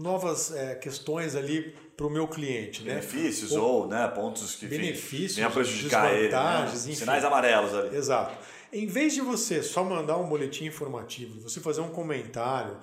[0.01, 2.83] novas é, questões ali para o meu cliente.
[2.83, 2.95] Né?
[2.95, 3.59] Benefícios né?
[3.59, 6.33] ou, ou né, pontos que benefícios, venham prejudicar ele.
[6.33, 6.95] Né?
[6.95, 7.97] Sinais amarelos ali.
[7.97, 8.37] Exato.
[8.72, 12.79] Em vez de você só mandar um boletim informativo, você fazer um comentário,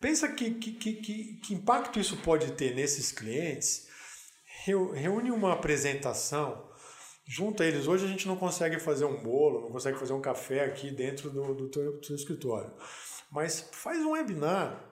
[0.00, 0.92] Pensa que, que, que,
[1.42, 3.85] que impacto isso pode ter nesses clientes.
[4.66, 6.68] Reúne uma apresentação,
[7.24, 7.86] junta eles.
[7.86, 11.30] Hoje a gente não consegue fazer um bolo, não consegue fazer um café aqui dentro
[11.30, 12.72] do, do, teu, do teu escritório.
[13.30, 14.84] Mas faz um webinar,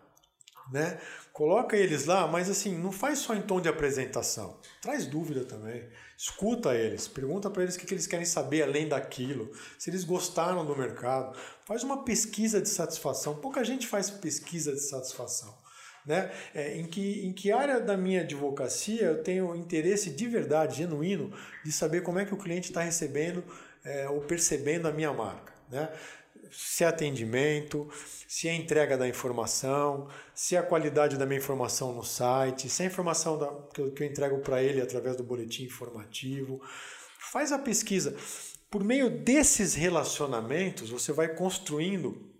[0.71, 1.01] né?
[1.33, 4.61] Coloca eles lá, mas assim, não faz só em tom de apresentação.
[4.81, 5.89] Traz dúvida também.
[6.17, 10.65] Escuta eles, pergunta para eles o que, eles querem saber além daquilo, se eles gostaram
[10.65, 11.37] do mercado.
[11.67, 13.41] Faz uma pesquisa de satisfação.
[13.41, 15.64] Pouca gente faz pesquisa de satisfação.
[16.07, 16.31] Né?
[16.55, 21.33] É, em, que, em que área da minha advocacia eu tenho interesse de verdade, genuíno,
[21.65, 23.43] de saber como é que o cliente está recebendo
[23.85, 25.53] é, ou percebendo a minha marca.
[25.71, 25.89] Né?
[26.57, 27.89] se é atendimento,
[28.29, 32.83] se é entrega da informação, se é a qualidade da minha informação no site, se
[32.83, 36.61] é a informação da, que, eu, que eu entrego para ele através do boletim informativo.
[37.33, 38.17] Faz a pesquisa.
[38.71, 42.34] Por meio desses relacionamentos, você vai construindo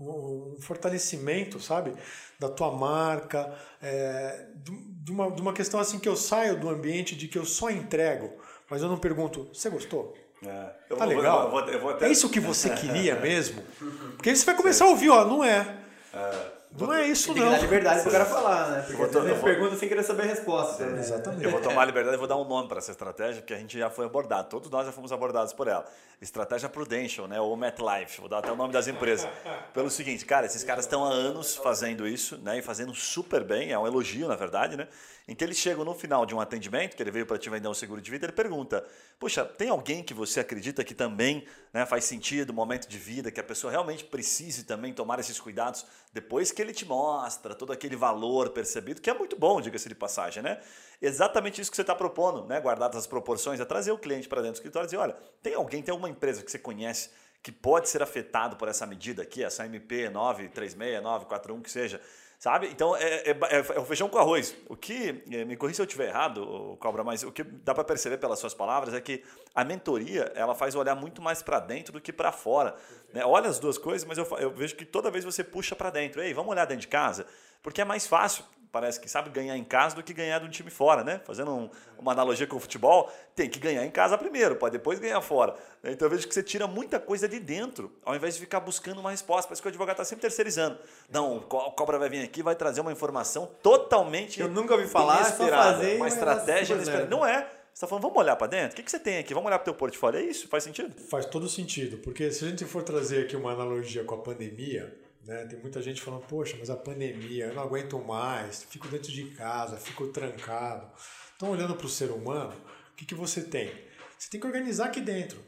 [0.00, 1.94] um fortalecimento, sabe,
[2.38, 7.14] da tua marca, é, de, uma, de uma questão assim que eu saio do ambiente
[7.14, 8.32] de que eu só entrego,
[8.68, 10.14] mas eu não pergunto, você gostou?
[10.44, 10.94] É.
[10.96, 11.50] Tá legal?
[11.50, 12.06] Vou, vou, vou até...
[12.06, 13.62] É isso que você queria mesmo?
[14.16, 15.78] Porque aí você vai começar a ouvir, ó, não é.
[16.12, 16.52] é.
[16.76, 17.50] Não é isso, tem não.
[17.50, 18.82] Tem que dar liberdade pro cara falar, né?
[18.82, 19.44] Porque você vou...
[19.44, 20.84] pergunta sem querer saber a resposta.
[20.84, 20.98] Né?
[20.98, 21.44] Exatamente.
[21.44, 23.58] Eu vou tomar a liberdade e vou dar um nome para essa estratégia, porque a
[23.58, 24.48] gente já foi abordado.
[24.48, 25.84] Todos nós já fomos abordados por ela.
[26.20, 27.40] Estratégia Prudential, né?
[27.40, 28.20] Ou MetLife.
[28.20, 29.28] Vou dar até o nome das empresas.
[29.72, 32.58] Pelo seguinte, cara, esses caras estão há anos fazendo isso, né?
[32.58, 33.70] E fazendo super bem.
[33.70, 34.88] É um elogio, na verdade, né?
[35.26, 37.66] Em que eles chegam no final de um atendimento, que ele veio para te vender
[37.66, 38.86] um seguro de vida, ele pergunta:
[39.18, 43.40] Poxa, tem alguém que você acredita que também né, faz sentido, momento de vida, que
[43.40, 47.96] a pessoa realmente precise também tomar esses cuidados depois que ele te mostra todo aquele
[47.96, 50.60] valor percebido, que é muito bom, diga-se de passagem, né?
[51.00, 52.60] Exatamente isso que você está propondo, né?
[52.60, 55.54] Guardadas as proporções, é trazer o cliente para dentro do escritório e dizer: olha, tem
[55.54, 57.08] alguém, tem alguma empresa que você conhece
[57.42, 62.00] que pode ser afetado por essa medida aqui, essa MP 936941, que seja
[62.44, 62.68] Sabe?
[62.68, 64.54] Então é, é, é, é, o feijão com arroz.
[64.68, 67.84] O que, é, me corrija se eu estiver errado, Cobra, mas o que dá para
[67.84, 69.24] perceber pelas suas palavras é que
[69.54, 72.76] a mentoria ela faz olhar muito mais para dentro do que para fora.
[73.14, 73.24] Né?
[73.24, 76.20] Olha as duas coisas, mas eu, eu vejo que toda vez você puxa para dentro.
[76.20, 77.24] Ei, vamos olhar dentro de casa?
[77.62, 78.44] Porque é mais fácil
[78.74, 81.20] parece que sabe ganhar em casa do que ganhar de um time fora, né?
[81.24, 84.98] Fazendo um, uma analogia com o futebol, tem que ganhar em casa primeiro, para depois
[84.98, 85.54] ganhar fora.
[85.84, 88.98] Então eu vejo que você tira muita coisa de dentro, ao invés de ficar buscando
[88.98, 89.46] uma resposta.
[89.46, 90.76] Parece que o advogado está sempre terceirizando.
[91.08, 94.40] Não, o cobra vai vir aqui, vai trazer uma informação totalmente.
[94.40, 97.06] Eu nunca ouvi falar, inesperada, fazer, uma estratégia inesperada.
[97.06, 97.42] Não é.
[97.42, 98.72] Você está falando, vamos olhar para dentro?
[98.72, 99.32] O que, que você tem aqui?
[99.34, 100.18] Vamos olhar para o teu portfólio.
[100.18, 100.48] É isso?
[100.48, 100.92] Faz sentido?
[101.08, 104.92] Faz todo sentido, porque se a gente for trazer aqui uma analogia com a pandemia,
[105.26, 105.46] né?
[105.46, 109.30] Tem muita gente falando, poxa, mas a pandemia, eu não aguento mais, fico dentro de
[109.30, 110.90] casa, fico trancado.
[111.36, 112.54] Então, olhando para o ser humano,
[112.92, 113.70] o que, que você tem?
[114.18, 115.38] Você tem que organizar aqui dentro.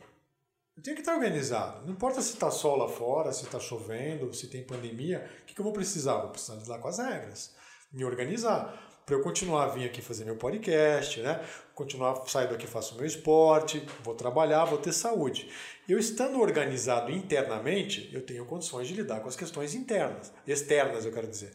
[0.77, 1.87] Eu tenho que estar organizado.
[1.87, 5.55] Não importa se está sol lá fora, se está chovendo, se tem pandemia, o que,
[5.55, 6.19] que eu vou precisar?
[6.19, 7.55] Vou precisar lá com as regras.
[7.93, 11.41] Me organizar para eu continuar a vir aqui fazer meu podcast, né?
[11.77, 15.49] Continuar saindo aqui, faço meu esporte, vou trabalhar, vou ter saúde.
[15.89, 21.13] Eu estando organizado internamente, eu tenho condições de lidar com as questões internas, externas, eu
[21.13, 21.55] quero dizer.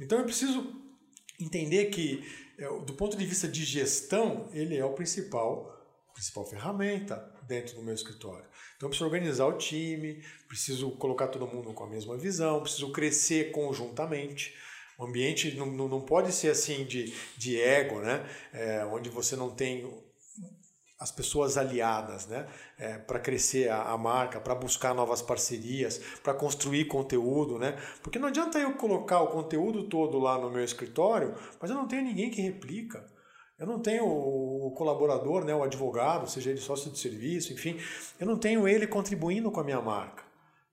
[0.00, 0.74] Então eu preciso
[1.38, 2.24] entender que,
[2.56, 5.70] é, do ponto de vista de gestão, ele é o principal,
[6.14, 8.46] principal ferramenta dentro do meu escritório.
[8.78, 13.50] Então preciso organizar o time, preciso colocar todo mundo com a mesma visão, preciso crescer
[13.50, 14.54] conjuntamente.
[14.98, 18.24] O ambiente não, não pode ser assim de, de ego, né?
[18.52, 19.86] É, onde você não tem
[20.98, 22.48] as pessoas aliadas, né?
[22.78, 27.76] É, para crescer a, a marca, para buscar novas parcerias, para construir conteúdo, né?
[28.02, 31.86] Porque não adianta eu colocar o conteúdo todo lá no meu escritório, mas eu não
[31.86, 33.04] tenho ninguém que replica.
[33.58, 37.80] Eu não tenho o colaborador, né, o advogado, seja ele sócio de serviço, enfim,
[38.20, 40.22] eu não tenho ele contribuindo com a minha marca.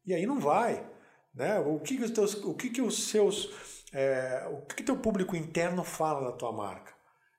[0.05, 0.86] E aí não vai.
[1.34, 1.59] Né?
[1.59, 5.36] O que, que, os, teus, o que, que os seus é, o que teu público
[5.36, 6.94] interno fala da tua marca?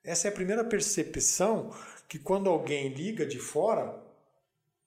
[0.05, 1.71] Essa é a primeira percepção
[2.09, 4.01] que quando alguém liga de fora,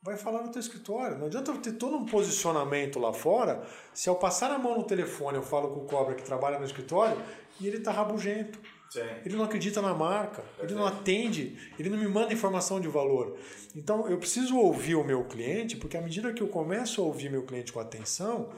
[0.02, 1.18] vai falar no teu escritório.
[1.18, 3.62] Não adianta eu ter todo um posicionamento lá fora,
[3.94, 6.66] se ao passar a mão no telefone eu falo com o cobra que trabalha no
[6.66, 7.22] escritório
[7.60, 8.58] e ele está rabugento.
[8.90, 9.02] Sim.
[9.26, 10.64] Ele não acredita na marca, Perfeito.
[10.64, 13.38] ele não atende, ele não me manda informação de valor.
[13.76, 17.30] Então eu preciso ouvir o meu cliente, porque à medida que eu começo a ouvir
[17.30, 18.50] meu cliente com atenção,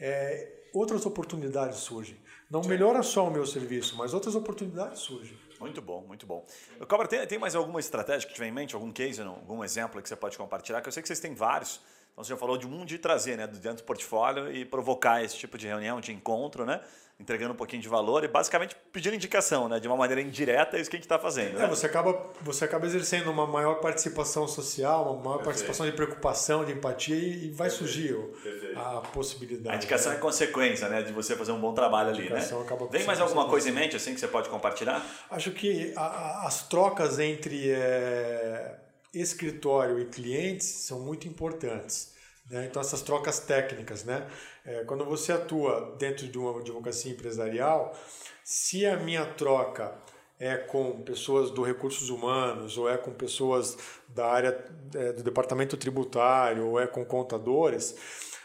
[0.00, 2.16] é, outras oportunidades surgem.
[2.50, 2.70] Não Sim.
[2.70, 5.36] melhora só o meu serviço, mas outras oportunidades surgem.
[5.60, 6.46] Muito bom, muito bom.
[6.88, 10.08] Cobra, tem, tem mais alguma estratégia que tiver em mente, algum case, algum exemplo que
[10.08, 10.80] você pode compartilhar?
[10.80, 11.80] Que eu sei que vocês têm vários.
[12.18, 15.36] Então você já falou de um de trazer, né, dentro do portfólio e provocar esse
[15.36, 16.80] tipo de reunião, de encontro, né?
[17.20, 19.80] entregando um pouquinho de valor e basicamente pedindo indicação, né?
[19.80, 21.58] De uma maneira indireta, é isso que a gente está fazendo.
[21.58, 21.64] Né?
[21.64, 25.44] É, você acaba, você acaba exercendo uma maior participação social, uma maior Perfeito.
[25.44, 27.72] participação de preocupação, de empatia e, vai Perfeito.
[27.72, 28.78] surgir Perfeito.
[28.78, 29.74] a possibilidade.
[29.74, 30.18] A indicação né?
[30.18, 31.02] é consequência, né?
[31.02, 32.40] De você fazer um bom trabalho ali, né?
[32.88, 35.04] Vem mais alguma coisa em mente assim que você pode compartilhar?
[35.28, 38.76] Acho que a, a, as trocas entre é,
[39.20, 42.14] escritório e clientes são muito importantes.
[42.50, 42.66] Né?
[42.66, 44.26] Então essas trocas técnicas, né?
[44.64, 47.96] É, quando você atua dentro de uma advocacia empresarial,
[48.42, 49.94] se a minha troca
[50.38, 53.76] é com pessoas do recursos humanos ou é com pessoas
[54.08, 54.64] da área
[54.94, 57.96] é, do departamento tributário ou é com contadores,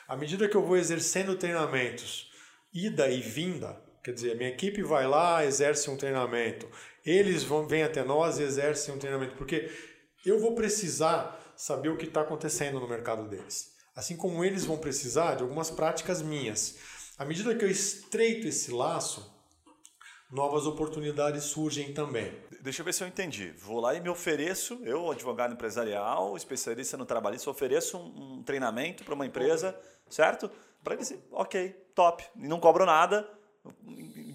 [0.08, 2.32] à medida que eu vou exercendo treinamentos,
[2.74, 6.68] ida e vinda, quer dizer, a minha equipe vai lá, exerce um treinamento,
[7.06, 9.70] eles vão vêm até nós e exercem um treinamento, porque
[10.30, 13.74] eu vou precisar saber o que está acontecendo no mercado deles.
[13.96, 16.78] Assim como eles vão precisar de algumas práticas minhas.
[17.18, 19.32] À medida que eu estreito esse laço,
[20.32, 22.34] novas oportunidades surgem também.
[22.62, 23.52] Deixa eu ver se eu entendi.
[23.52, 29.04] Vou lá e me ofereço, eu, advogado empresarial, especialista no trabalhista, ofereço um, um treinamento
[29.04, 30.50] para uma empresa, certo?
[30.84, 32.26] Para eles, ok, top.
[32.36, 33.30] E não cobro nada,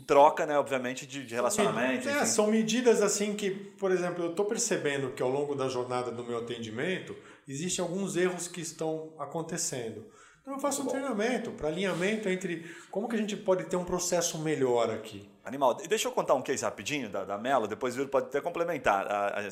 [0.08, 2.08] troca, né, obviamente, de, de relacionamento.
[2.08, 6.10] É, são medidas assim que, por exemplo, eu estou percebendo que ao longo da jornada
[6.10, 7.14] do meu atendimento,
[7.46, 10.06] existem alguns erros que estão acontecendo.
[10.40, 13.84] Então eu faço um treinamento para alinhamento entre como que a gente pode ter um
[13.84, 15.28] processo melhor aqui.
[15.44, 15.74] Animal.
[15.74, 19.06] Deixa eu contar um case rapidinho da, da Melo, depois o Yuri pode até complementar.
[19.06, 19.42] A, a,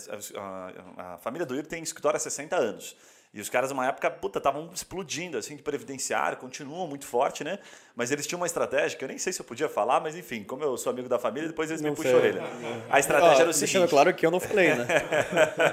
[0.40, 2.96] a, a família do Yuri tem escritório há 60 anos.
[3.37, 7.59] E os caras, numa época, puta, estavam explodindo, assim, de previdenciário, continuam muito forte, né?
[7.95, 10.43] Mas eles tinham uma estratégia, que eu nem sei se eu podia falar, mas enfim,
[10.43, 12.43] como eu sou amigo da família, depois eles não me puxam a orelha.
[12.89, 13.72] A estratégia ah, era o seguinte...
[13.74, 14.87] Deixando claro que eu não falei, né?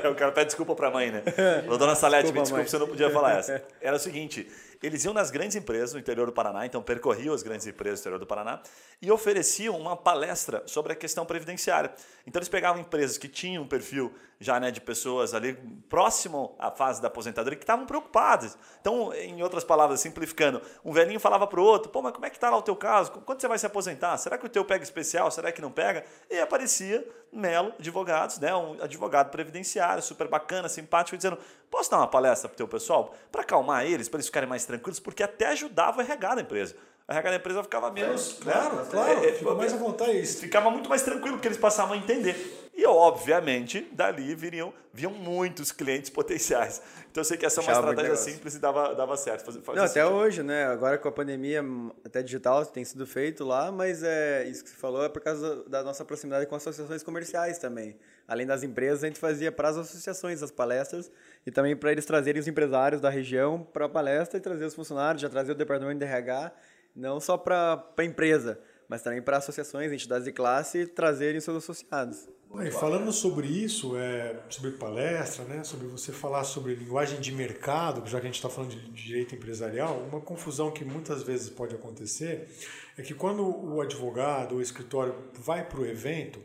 [0.12, 1.24] o cara pede desculpa pra mãe, né?
[1.64, 3.64] Falou, dona Salete, desculpa, me desculpa, você não podia falar essa.
[3.80, 4.46] Era o seguinte,
[4.84, 8.04] eles iam nas grandes empresas no interior do Paraná, então percorriam as grandes empresas do
[8.04, 8.62] interior do Paraná
[9.02, 11.94] e ofereciam uma palestra sobre a questão previdenciária.
[12.28, 14.14] Então eles pegavam empresas que tinham um perfil
[14.44, 15.54] já né, de pessoas ali
[15.88, 18.58] próximo à fase da aposentadoria, que estavam preocupados.
[18.82, 22.30] Então, em outras palavras, simplificando, um velhinho falava para o outro, pô, mas como é
[22.30, 23.12] que está lá o teu caso?
[23.12, 24.18] Quando você vai se aposentar?
[24.18, 25.32] Será que o teu pega especial?
[25.32, 26.04] Será que não pega?
[26.30, 31.38] E aparecia Melo Advogados, né, um advogado previdenciário, super bacana, simpático, dizendo,
[31.70, 33.14] posso dar uma palestra para o teu pessoal?
[33.32, 36.76] Para acalmar eles, para eles ficarem mais tranquilos, porque até ajudava a RH da empresa
[37.08, 38.38] a regra da empresa ficava menos.
[38.42, 38.86] É, claro, né?
[38.90, 40.26] claro, é, fica mais à vontade.
[40.26, 42.63] Ficava muito mais tranquilo, porque eles passavam a entender.
[42.84, 46.82] E, obviamente, dali viriam, viam muitos clientes potenciais.
[47.10, 49.46] Então, eu sei que essa é uma estratégia simples e dava, dava certo.
[49.46, 50.66] Fazer, fazer Não, até hoje, né?
[50.66, 51.64] Agora com a pandemia,
[52.04, 55.64] até digital tem sido feito lá, mas é isso que você falou é por causa
[55.64, 57.96] da nossa proximidade com associações comerciais também.
[58.28, 61.10] Além das empresas, a gente fazia para as associações as palestras
[61.46, 64.76] e também para eles trazerem os empresários da região para a palestra e trazer os
[64.76, 66.52] funcionários, já trazer o departamento de RH
[66.96, 72.28] não só para a empresa, mas também para associações, entidades de classe trazerem seus associados.
[72.62, 78.08] E falando sobre isso, é, sobre palestra, né, sobre você falar sobre linguagem de mercado,
[78.08, 81.74] já que a gente está falando de direito empresarial, uma confusão que muitas vezes pode
[81.74, 82.48] acontecer
[82.96, 86.40] é que quando o advogado ou o escritório vai para o evento,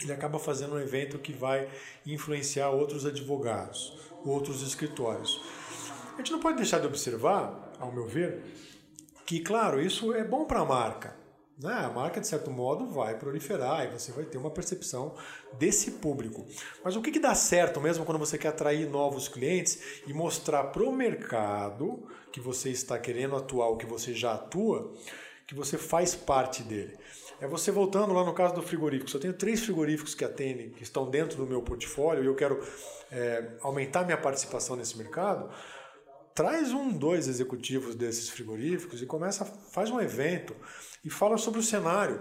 [0.00, 1.68] ele acaba fazendo um evento que vai
[2.06, 5.40] influenciar outros advogados, outros escritórios.
[6.14, 8.42] A gente não pode deixar de observar, ao meu ver,
[9.26, 11.21] que, claro, isso é bom para a marca.
[11.58, 11.72] Né?
[11.72, 15.14] A marca, de certo modo, vai proliferar e você vai ter uma percepção
[15.58, 16.46] desse público.
[16.84, 20.64] Mas o que, que dá certo mesmo quando você quer atrair novos clientes e mostrar
[20.64, 24.92] para o mercado que você está querendo atuar, ou que você já atua,
[25.46, 26.96] que você faz parte dele?
[27.40, 29.10] É você voltando lá no caso do frigorífico.
[29.10, 32.34] Se eu tenho três frigoríficos que atendem, que estão dentro do meu portfólio e eu
[32.34, 32.64] quero
[33.10, 35.50] é, aumentar minha participação nesse mercado,
[36.34, 40.54] traz um, dois executivos desses frigoríficos e começa, faz um evento
[41.04, 42.20] e fala sobre o cenário.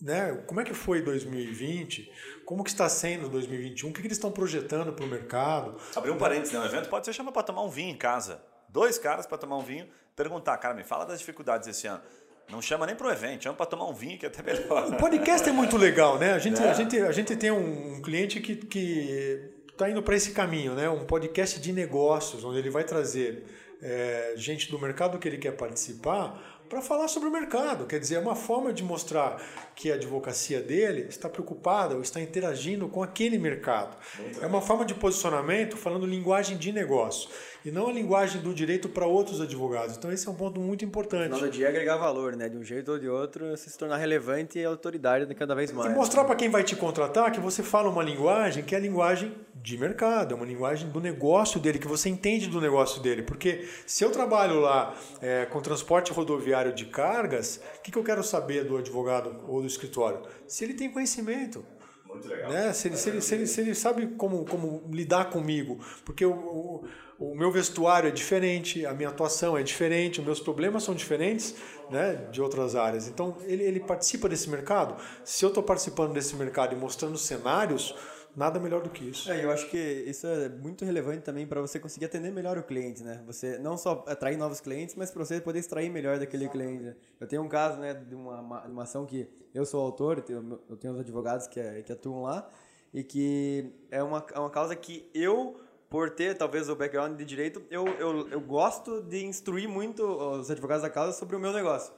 [0.00, 0.42] Né?
[0.46, 2.10] Como é que foi 2020?
[2.46, 3.90] Como que está sendo 2021?
[3.90, 5.76] O que, que eles estão projetando para o mercado?
[5.94, 6.60] Abrir um parênteses, né?
[6.60, 8.42] O evento pode ser chamado para tomar um vinho em casa.
[8.68, 12.00] Dois caras para tomar um vinho, perguntar, cara, me fala das dificuldades esse ano.
[12.48, 14.88] Não chama nem para o evento, chama para tomar um vinho que é até melhor.
[14.88, 16.32] O podcast é muito legal, né?
[16.32, 16.70] A gente, é.
[16.70, 20.88] a gente, a gente tem um cliente que, que está indo para esse caminho, né?
[20.88, 23.44] Um podcast de negócios, onde ele vai trazer
[23.82, 27.84] é, gente do mercado que ele quer participar para falar sobre o mercado.
[27.84, 29.42] Quer dizer, é uma forma de mostrar
[29.74, 33.96] que a advocacia dele está preocupada ou está interagindo com aquele mercado.
[34.40, 37.28] É uma forma de posicionamento falando linguagem de negócio
[37.64, 39.96] e não a linguagem do direito para outros advogados.
[39.96, 41.40] Então esse é um ponto muito importante.
[41.40, 42.48] No dia agregar valor, né?
[42.48, 45.90] De um jeito ou de outro, se tornar relevante e autoridade cada vez mais.
[45.90, 48.80] E mostrar para quem vai te contratar que você fala uma linguagem que é a
[48.80, 53.22] linguagem de mercado, é uma linguagem do negócio dele, que você entende do negócio dele.
[53.22, 58.04] Porque se eu trabalho lá é, com transporte rodoviário de cargas, o que, que eu
[58.04, 60.22] quero saber do advogado ou do escritório?
[60.46, 61.64] Se ele tem conhecimento.
[62.06, 62.50] Muito legal.
[62.50, 62.72] Né?
[62.72, 65.78] Se, ele, se, ele, se, ele, se ele sabe como, como lidar comigo.
[66.04, 66.84] Porque o, o
[67.20, 71.54] o meu vestuário é diferente, a minha atuação é diferente, os meus problemas são diferentes
[71.90, 73.06] né, de outras áreas.
[73.08, 74.96] Então, ele, ele participa desse mercado.
[75.22, 77.94] Se eu estou participando desse mercado e mostrando cenários,
[78.34, 79.30] nada melhor do que isso.
[79.30, 82.62] É, eu acho que isso é muito relevante também para você conseguir atender melhor o
[82.62, 83.22] cliente, né?
[83.26, 86.96] Você não só atrair novos clientes, mas para você poder extrair melhor daquele cliente.
[87.20, 90.94] Eu tenho um caso, né, de uma, uma ação que eu sou autor, eu tenho
[90.94, 92.48] os advogados que, é, que atuam lá,
[92.94, 95.60] e que é uma, é uma causa que eu
[95.90, 100.48] por ter talvez o background de direito, eu, eu, eu gosto de instruir muito os
[100.48, 101.92] advogados da causa sobre o meu negócio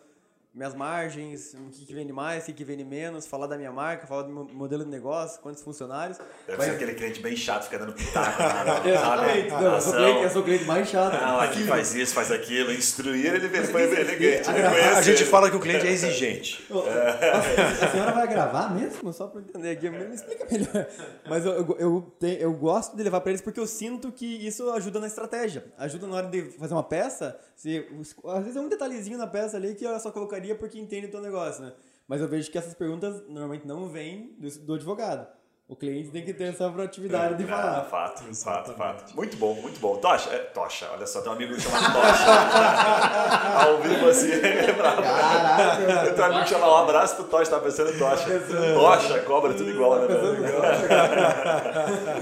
[0.55, 3.73] minhas margens, o que, que vende mais, o que, que vende menos, falar da minha
[3.73, 6.19] marca, falar do meu modelo de negócio, quantos funcionários.
[6.47, 6.69] Deve Vai...
[6.69, 8.43] ser aquele cliente bem chato, fica dando pitaco.
[8.43, 8.93] Né?
[8.93, 9.49] Exatamente.
[9.49, 11.21] Não, eu, sou cliente, eu sou o cliente mais chato.
[11.21, 14.51] Não, aqui faz isso, faz aquilo, instruir ele foi elegante.
[14.51, 16.63] A, a gente fala que o cliente é exigente.
[16.71, 19.11] A, a senhora vai gravar mesmo?
[19.13, 20.87] Só para entender aqui, me explica melhor.
[21.29, 24.47] Mas eu, eu, eu, te, eu gosto de levar para eles porque eu sinto que
[24.47, 25.65] isso ajuda na estratégia.
[25.79, 27.87] Ajuda na hora de fazer uma peça, se,
[28.27, 31.11] às vezes é um detalhezinho na peça ali que eu só colocaria porque entende o
[31.11, 31.73] teu negócio, né?
[32.07, 35.27] Mas eu vejo que essas perguntas normalmente não vêm do, do advogado.
[35.69, 37.81] O cliente tem que ter essa proatividade é, de falar.
[37.81, 39.17] É, fato, fato, fato.
[39.17, 39.97] Muito bom, muito bom.
[39.97, 42.27] Tocha, é, Tocha, olha só, tem um amigo chamado Tocha.
[43.65, 45.01] Ao vivo assim, é bravo.
[45.01, 46.13] Caraca.
[46.13, 48.27] Tem um amigo chamado um abraço pro Tocha, tá pensando em Tocha.
[48.75, 50.09] Tocha, cobra, tudo igual, né?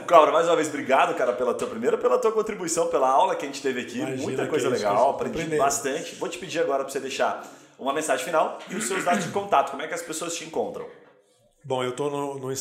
[0.06, 3.44] cobra, mais uma vez, obrigado, cara, pela tua primeira, pela tua contribuição, pela aula que
[3.44, 3.98] a gente teve aqui.
[3.98, 6.14] Imagina Muita coisa legal, aprendi bastante.
[6.14, 7.42] Vou te pedir agora para você deixar
[7.80, 9.70] uma mensagem final e os seus dados de contato.
[9.70, 10.86] Como é que as pessoas te encontram?
[11.62, 12.54] Bom, eu estou no, no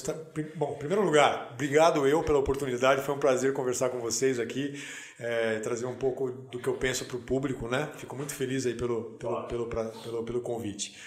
[0.56, 3.02] Bom, em primeiro lugar, obrigado eu pela oportunidade.
[3.02, 4.82] Foi um prazer conversar com vocês aqui,
[5.18, 7.90] é, trazer um pouco do que eu penso para o público, né?
[7.96, 10.98] Fico muito feliz aí pelo, pelo, pelo, pra, pelo, pelo convite.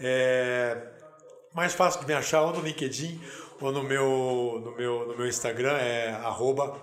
[0.00, 0.78] É,
[1.54, 3.20] mais fácil de me achar ou no LinkedIn
[3.60, 6.18] ou no meu, no meu, no meu Instagram é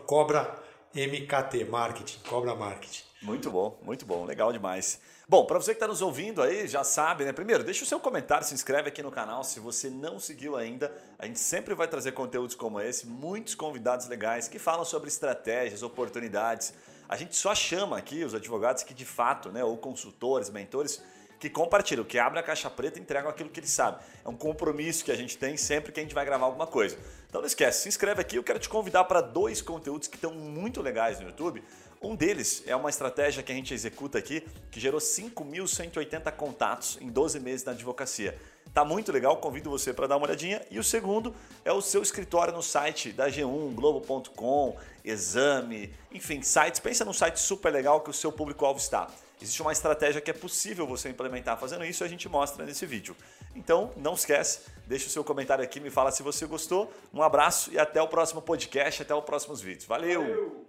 [0.05, 0.55] cobra
[0.93, 3.03] MKT, Marketing, Cobra Marketing.
[3.21, 5.01] Muito bom, muito bom, legal demais.
[5.29, 7.31] Bom, para você que está nos ouvindo aí, já sabe, né?
[7.31, 10.91] Primeiro, deixa o seu comentário, se inscreve aqui no canal se você não seguiu ainda.
[11.19, 15.83] A gente sempre vai trazer conteúdos como esse, muitos convidados legais que falam sobre estratégias,
[15.83, 16.73] oportunidades.
[17.07, 20.99] A gente só chama aqui os advogados que de fato, né, ou consultores, mentores,
[21.39, 23.99] que compartilham, que abrem a caixa preta e entregam aquilo que eles sabem.
[24.25, 26.97] É um compromisso que a gente tem sempre que a gente vai gravar alguma coisa.
[27.29, 30.33] Então não esquece, se inscreve aqui, eu quero te convidar para dois conteúdos que estão
[30.33, 31.63] muito legais no YouTube.
[32.01, 34.41] Um deles é uma estratégia que a gente executa aqui,
[34.71, 38.39] que gerou 5.180 contatos em 12 meses na advocacia.
[38.73, 40.65] Tá muito legal, convido você para dar uma olhadinha.
[40.71, 41.35] E o segundo
[41.65, 46.79] é o seu escritório no site da G1, Globo.com, Exame, enfim, sites.
[46.79, 49.09] Pensa num site super legal que o seu público-alvo está.
[49.41, 52.85] Existe uma estratégia que é possível você implementar fazendo isso e a gente mostra nesse
[52.85, 53.15] vídeo.
[53.55, 56.93] Então, não esquece, deixa o seu comentário aqui, me fala se você gostou.
[57.13, 59.85] Um abraço e até o próximo podcast, até os próximos vídeos.
[59.85, 60.21] Valeu.
[60.21, 60.68] Valeu.